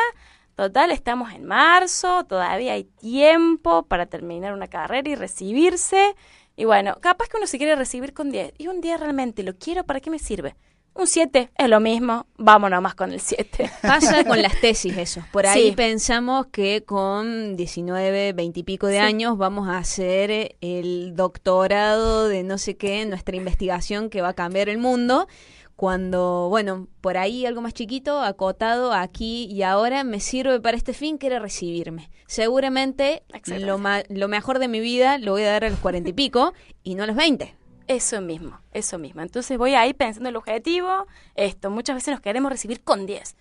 Total, 0.55 0.91
estamos 0.91 1.33
en 1.33 1.45
marzo, 1.45 2.25
todavía 2.25 2.73
hay 2.73 2.83
tiempo 2.85 3.85
para 3.85 4.07
terminar 4.07 4.53
una 4.53 4.67
carrera 4.67 5.09
y 5.09 5.15
recibirse. 5.15 6.17
Y 6.57 6.65
bueno, 6.65 6.97
capaz 7.01 7.29
que 7.29 7.37
uno 7.37 7.47
se 7.47 7.59
quiere 7.59 7.77
recibir 7.77 8.13
con 8.13 8.31
10. 8.33 8.55
Y 8.59 8.67
un 8.67 8.81
día 8.81 8.97
realmente 8.97 9.45
lo 9.45 9.57
quiero, 9.57 9.85
¿para 9.85 10.01
qué 10.01 10.11
me 10.11 10.19
sirve? 10.19 10.57
Un 10.99 11.07
7 11.07 11.51
es 11.57 11.69
lo 11.69 11.79
mismo, 11.79 12.27
vámonos 12.39 12.83
más 12.83 12.97
con 12.97 13.13
el 13.13 13.21
7. 13.21 13.71
Pasa 13.83 14.25
con 14.27 14.43
las 14.43 14.61
tesis 14.61 14.97
eso. 14.99 15.23
Por 15.31 15.47
ahí 15.47 15.69
Sí. 15.71 15.73
pensamos 15.77 16.47
que 16.49 16.83
con 16.85 17.57
19, 17.57 18.33
20 18.33 18.59
y 18.61 18.63
pico 18.65 18.89
de 18.89 18.95
Sí. 18.95 19.01
años 19.01 19.39
vamos 19.39 19.69
a 19.69 19.79
hacer 19.79 20.31
eh, 20.33 20.57
el 20.61 21.15
doctorado 21.15 22.27
de 22.27 22.43
no 22.43 22.59
sé 22.59 22.77
qué, 22.77 23.07
nuestra 23.07 23.37
investigación 23.37 24.11
que 24.11 24.23
va 24.23 24.31
a 24.31 24.35
cambiar 24.35 24.69
el 24.69 24.79
mundo. 24.79 25.29
Cuando, 25.77 26.49
bueno, 26.49 26.89
por 27.01 27.17
ahí 27.17 27.47
algo 27.47 27.61
más 27.61 27.73
chiquito, 27.75 28.21
acotado 28.21 28.93
aquí 28.93 29.45
y 29.45 29.63
ahora, 29.63 30.03
me 30.03 30.19
sirve 30.19 30.59
para 30.61 30.77
este 30.77 30.93
fin 30.93 31.19
que 31.19 31.29
era 31.29 31.39
recibirme. 31.39 32.11
Seguramente 32.27 33.23
lo, 33.47 33.79
ma- 33.79 34.03
lo 34.09 34.27
mejor 34.27 34.59
de 34.59 34.67
mi 34.67 34.81
vida 34.81 35.19
lo 35.19 35.31
voy 35.31 35.45
a 35.45 35.53
dar 35.53 35.65
a 35.65 35.71
los 35.71 35.79
40 35.79 36.11
y 36.11 36.13
pico 36.15 36.53
y 36.83 36.97
no 36.97 37.05
a 37.05 37.07
los 37.07 37.15
20. 37.15 37.55
Eso 37.89 38.21
mismo, 38.21 38.61
eso 38.73 38.99
mismo. 38.99 39.23
Entonces 39.23 39.57
voy 39.59 39.75
ahí 39.75 39.95
pensando 39.95 40.29
el 40.29 40.37
objetivo, 40.37 41.07
esto, 41.35 41.71
muchas 41.71 41.97
veces 41.97 42.13
nos 42.13 42.21
queremos 42.21 42.53
recibir 42.53 42.83
con 42.85 43.07
10. 43.07 43.35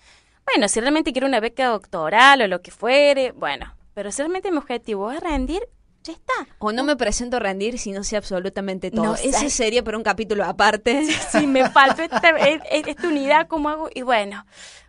Bueno, 0.45 0.69
si 0.69 0.79
realmente 0.79 1.11
quiero 1.11 1.27
una 1.27 1.41
beca 1.41 1.67
doctoral 1.67 2.41
o 2.41 2.47
lo 2.47 2.61
que 2.61 2.71
fuere, 2.71 3.33
bueno, 3.33 3.75
pero 3.93 4.11
si 4.11 4.21
realmente 4.21 4.49
mi 4.49 4.57
objetivo 4.57 5.11
es 5.11 5.19
rendir, 5.19 5.61
ya 6.03 6.13
está. 6.13 6.33
O 6.59 6.71
no 6.71 6.85
me 6.85 6.95
presento 6.95 7.35
a 7.35 7.39
rendir 7.41 7.77
si 7.77 7.91
no 7.91 8.05
sé 8.05 8.15
absolutamente 8.15 8.89
todo. 8.89 9.03
No 9.03 9.15
Ese 9.15 9.49
sería 9.49 9.83
para 9.83 9.97
un 9.97 10.03
capítulo 10.03 10.45
aparte. 10.45 11.03
Si 11.31 11.45
me 11.45 11.69
faltó 11.69 12.01
esta, 12.03 12.29
e- 12.29 12.61
e- 12.71 12.83
esta 12.87 13.07
unidad, 13.09 13.47
¿cómo 13.49 13.67
hago? 13.67 13.89
Y 13.93 14.03
bueno, 14.03 14.45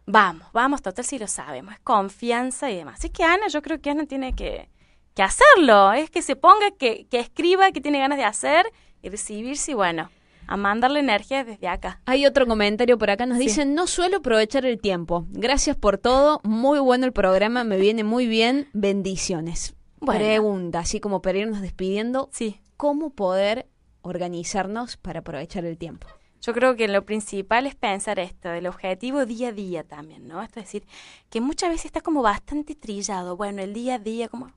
vamos, 0.07 0.47
vamos, 0.53 0.81
total, 0.83 1.05
si 1.05 1.19
lo 1.19 1.27
sabemos, 1.27 1.75
es 1.75 1.81
confianza 1.81 2.71
y 2.71 2.77
demás. 2.77 3.01
Así 3.01 3.11
que 3.11 3.25
Ana, 3.25 3.49
yo 3.49 3.61
creo 3.63 3.81
que 3.81 3.91
Ana 3.91 4.07
tiene 4.07 4.35
que, 4.35 4.69
que 5.15 5.23
hacerlo, 5.25 5.93
es 5.93 6.09
que 6.11 6.23
se 6.23 6.37
ponga, 6.37 6.71
que, 6.79 7.09
que 7.11 7.19
escriba, 7.19 7.73
que 7.73 7.81
tiene 7.81 7.99
ganas 7.99 8.19
de 8.19 8.25
hacer 8.25 8.71
y 9.03 9.09
recibirse 9.09 9.73
y 9.73 9.75
bueno, 9.75 10.11
a 10.47 10.57
mandarle 10.57 11.01
energía 11.01 11.45
desde 11.45 11.69
acá. 11.69 12.01
Hay 12.07 12.25
otro 12.27 12.47
comentario 12.47 12.97
por 12.99 13.11
acá, 13.11 13.27
nos 13.27 13.39
Sí. 13.39 13.45
dicen, 13.45 13.75
no 13.75 13.87
suelo 13.87 14.19
aprovechar 14.19 14.65
el 14.65 14.81
tiempo. 14.81 15.27
Gracias 15.31 15.77
por 15.77 15.99
todo, 15.99 16.41
muy 16.45 16.79
bueno 16.79 17.05
el 17.07 17.13
programa, 17.13 17.65
me 17.65 17.77
viene 17.79 18.03
muy 18.05 18.27
bien, 18.27 18.69
bendiciones. 18.73 19.75
Bueno. 20.01 20.21
Pregunta, 20.21 20.79
así 20.81 21.01
como 21.01 21.21
para 21.23 21.39
irnos 21.39 21.61
despidiendo, 21.61 22.29
Sí. 22.33 22.61
¿cómo 22.77 23.11
poder 23.11 23.69
organizarnos 24.03 24.97
para 24.97 25.21
aprovechar 25.21 25.65
el 25.65 25.77
tiempo? 25.77 26.07
Yo 26.41 26.55
creo 26.55 26.77
que 26.77 26.87
lo 26.89 27.05
principal 27.05 27.67
es 27.67 27.75
pensar 27.75 28.19
esto, 28.21 28.49
del 28.49 28.69
objetivo 28.69 29.27
día 29.27 29.49
a 29.49 29.53
día 29.53 29.83
también, 29.83 30.29
¿no? 30.29 30.41
Esto 30.41 30.61
es 30.61 30.67
decir, 30.67 30.87
que 31.31 31.41
muchas 31.41 31.69
veces 31.71 31.87
está 31.87 32.01
como 32.01 32.23
bastante 32.23 32.75
trillado. 32.77 33.37
Bueno, 33.37 33.61
el 33.61 33.75
día 33.75 33.97
a 33.97 33.99
día 33.99 34.29
como 34.29 34.53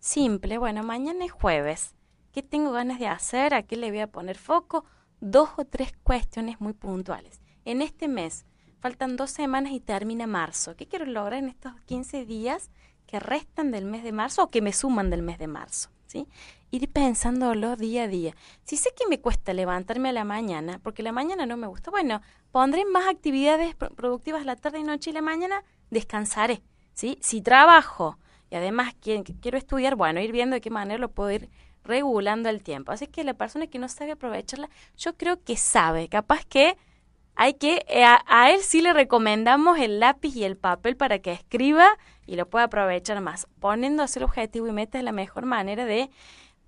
simple. 0.00 0.58
Bueno, 0.58 0.82
mañana 0.82 1.24
es 1.24 1.30
jueves. 1.30 1.94
¿Qué 2.32 2.42
tengo 2.42 2.70
ganas 2.72 2.98
de 2.98 3.08
hacer? 3.08 3.54
¿A 3.54 3.62
qué 3.62 3.76
le 3.76 3.90
voy 3.90 4.00
a 4.00 4.06
poner 4.06 4.38
foco? 4.38 4.84
Dos 5.20 5.50
o 5.56 5.64
tres 5.64 5.92
cuestiones 6.02 6.60
muy 6.60 6.72
puntuales. 6.72 7.40
En 7.64 7.82
este 7.82 8.08
mes, 8.08 8.46
faltan 8.80 9.16
dos 9.16 9.30
semanas 9.30 9.72
y 9.72 9.80
termina 9.80 10.26
marzo. 10.26 10.76
¿Qué 10.76 10.86
quiero 10.86 11.04
lograr 11.06 11.38
en 11.42 11.48
estos 11.48 11.72
15 11.86 12.24
días 12.24 12.70
que 13.06 13.18
restan 13.20 13.70
del 13.70 13.84
mes 13.84 14.02
de 14.04 14.12
marzo 14.12 14.44
o 14.44 14.50
que 14.50 14.62
me 14.62 14.72
suman 14.72 15.10
del 15.10 15.22
mes 15.22 15.38
de 15.38 15.48
marzo? 15.48 15.90
¿Sí? 16.06 16.26
Ir 16.72 16.90
pensándolo 16.90 17.76
día 17.76 18.04
a 18.04 18.08
día. 18.08 18.34
Si 18.64 18.76
sé 18.76 18.90
que 18.96 19.06
me 19.08 19.20
cuesta 19.20 19.52
levantarme 19.52 20.08
a 20.08 20.12
la 20.12 20.24
mañana, 20.24 20.80
porque 20.82 21.02
la 21.04 21.12
mañana 21.12 21.46
no 21.46 21.56
me 21.56 21.66
gusta, 21.68 21.90
bueno, 21.92 22.20
pondré 22.50 22.84
más 22.84 23.06
actividades 23.08 23.76
pro- 23.76 23.90
productivas 23.94 24.44
la 24.44 24.56
tarde 24.56 24.80
y 24.80 24.82
noche 24.84 25.10
y 25.10 25.12
la 25.12 25.22
mañana 25.22 25.62
descansaré. 25.90 26.62
¿sí? 26.94 27.18
Si 27.20 27.42
trabajo 27.42 28.18
y 28.50 28.56
además 28.56 28.94
qui- 29.00 29.38
quiero 29.40 29.56
estudiar, 29.58 29.94
bueno, 29.94 30.20
ir 30.20 30.32
viendo 30.32 30.54
de 30.54 30.60
qué 30.60 30.70
manera 30.70 30.98
lo 30.98 31.10
puedo 31.12 31.30
ir 31.30 31.48
regulando 31.84 32.48
el 32.48 32.62
tiempo. 32.62 32.92
Así 32.92 33.06
que 33.06 33.24
la 33.24 33.34
persona 33.34 33.66
que 33.66 33.78
no 33.78 33.88
sabe 33.88 34.12
aprovecharla, 34.12 34.68
yo 34.96 35.16
creo 35.16 35.42
que 35.42 35.56
sabe. 35.56 36.08
Capaz 36.08 36.44
que 36.44 36.76
hay 37.36 37.54
que, 37.54 37.84
eh, 37.88 38.04
a, 38.04 38.22
a 38.26 38.50
él 38.50 38.60
sí 38.62 38.82
le 38.82 38.92
recomendamos 38.92 39.78
el 39.78 39.98
lápiz 40.00 40.36
y 40.36 40.44
el 40.44 40.56
papel 40.56 40.96
para 40.96 41.20
que 41.20 41.32
escriba 41.32 41.86
y 42.26 42.36
lo 42.36 42.46
pueda 42.48 42.66
aprovechar 42.66 43.20
más, 43.20 43.46
poniéndose 43.60 44.18
el 44.18 44.24
objetivo 44.24 44.66
y 44.68 44.72
meta 44.72 44.98
de 44.98 45.04
la 45.04 45.12
mejor 45.12 45.46
manera 45.46 45.84
de 45.86 46.10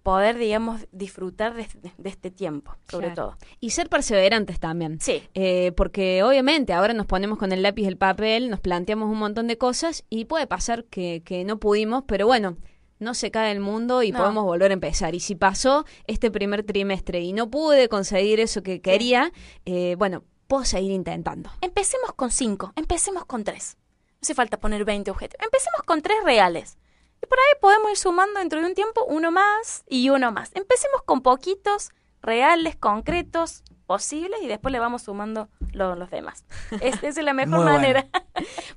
poder, 0.03 0.37
digamos, 0.37 0.87
disfrutar 0.91 1.55
de, 1.55 1.69
de 1.97 2.09
este 2.11 2.33
tiempo, 2.33 2.75
sobre 2.91 3.13
Claro. 3.13 3.23
todo. 3.23 3.37
Y 3.61 3.71
ser 3.71 3.89
perseverantes 3.89 4.59
también. 4.59 4.99
Sí. 5.01 5.23
Eh, 5.35 5.71
porque 5.77 6.25
obviamente 6.25 6.73
ahora 6.73 6.93
nos 6.93 7.07
ponemos 7.07 7.39
con 7.39 7.53
el 7.53 7.63
lápiz 7.63 7.83
y 7.83 7.87
el 7.87 7.97
papel, 7.97 8.51
nos 8.51 8.59
planteamos 8.59 9.09
un 9.09 9.19
montón 9.19 9.47
de 9.47 9.59
cosas 9.59 10.05
y 10.11 10.25
puede 10.25 10.49
pasar 10.49 10.85
que, 10.87 11.23
que 11.25 11.45
no 11.45 11.59
pudimos, 11.59 12.03
pero 12.09 12.27
bueno, 12.27 12.57
no 13.03 13.15
se 13.15 13.31
cae 13.31 13.53
el 13.53 13.61
mundo 13.61 14.03
y 14.03 14.13
No. 14.13 14.19
podemos 14.21 14.45
volver 14.45 14.71
a 14.71 14.75
empezar. 14.75 15.15
Y 15.15 15.21
si 15.21 15.35
pasó 15.35 15.85
este 16.07 16.31
primer 16.31 16.63
trimestre 16.65 17.21
y 17.21 17.33
no 17.33 17.51
pude 17.51 17.89
conseguir 17.89 18.41
eso 18.41 18.63
que 18.63 18.81
quería, 18.81 19.33
eh, 19.67 19.95
bueno, 19.99 20.25
puedo 20.47 20.65
seguir 20.65 20.93
intentando. 20.93 21.51
Empecemos 21.61 22.13
con 22.15 22.31
cinco, 22.31 22.73
empecemos 22.77 23.25
con 23.27 23.45
tres. 23.45 23.77
No 24.13 24.19
hace 24.23 24.35
falta 24.35 24.59
poner 24.61 24.85
20 24.85 25.11
objetivos. 25.11 25.45
Empecemos 25.45 25.83
con 25.85 26.01
tres 26.01 26.17
reales. 26.25 26.79
Y 27.23 27.27
por 27.27 27.39
ahí 27.39 27.59
podemos 27.61 27.91
ir 27.91 27.97
sumando 27.97 28.39
dentro 28.41 28.61
de 28.61 28.67
un 28.67 28.75
tiempo 28.75 29.05
uno 29.07 29.31
más 29.31 29.85
y 29.89 30.11
uno 30.11 30.33
más. 30.33 30.51
Empecemos 30.55 31.03
con 31.03 31.23
poquitos, 31.23 31.91
reales, 32.23 32.77
concretos, 32.77 33.63
posibles, 33.87 34.39
y 34.43 34.47
después 34.47 34.73
le 34.73 34.79
vamos 34.79 35.03
sumando 35.03 35.49
lo- 35.73 35.97
los 35.97 36.11
demás. 36.11 36.45
Es- 36.81 36.95
Esa 37.03 37.21
es 37.21 37.25
la 37.25 37.35
mejor 37.35 37.57
bueno. 37.57 37.73
manera. 37.73 38.07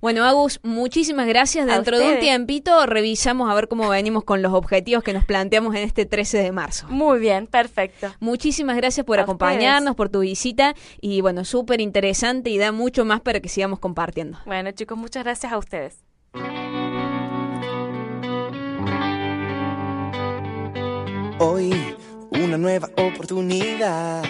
Bueno, 0.02 0.26
Agus, 0.26 0.60
muchísimas 0.62 1.26
gracias. 1.26 1.66
Dentro 1.66 1.98
de 1.98 2.14
un 2.14 2.20
tiempito 2.20 2.86
revisamos 2.86 3.50
a 3.50 3.54
ver 3.56 3.68
cómo 3.68 3.90
venimos 3.90 4.24
con 4.24 4.42
los 4.44 4.54
objetivos 4.54 5.04
que 5.04 5.14
nos 5.14 5.26
planteamos 5.26 5.74
en 5.74 5.82
este 5.84 6.06
13 6.06 6.38
de 6.38 6.52
marzo. 6.52 6.86
Muy 6.90 7.18
bien, 7.20 7.48
perfecto. 7.48 8.14
Muchísimas 8.20 8.76
gracias 8.76 9.06
por 9.06 9.18
A 9.20 9.24
acompañarnos, 9.24 9.96
por 9.96 10.10
tu 10.10 10.20
visita 10.20 10.76
y 11.02 11.22
bueno, 11.22 11.46
súper 11.46 11.82
interesante 11.82 12.52
y 12.52 12.58
da 12.60 12.72
mucho 12.72 13.06
más 13.06 13.22
para 13.22 13.40
que 13.40 13.50
sigamos 13.50 13.80
compartiendo. 13.80 14.38
Bueno, 14.46 14.70
chicos, 14.72 14.98
muchas 14.98 15.24
gracias 15.24 15.52
a 15.52 15.58
ustedes. 15.58 16.04
Hoy 21.40 21.95
una 22.44 22.58
nueva 22.58 22.90
oportunidad 22.98 24.24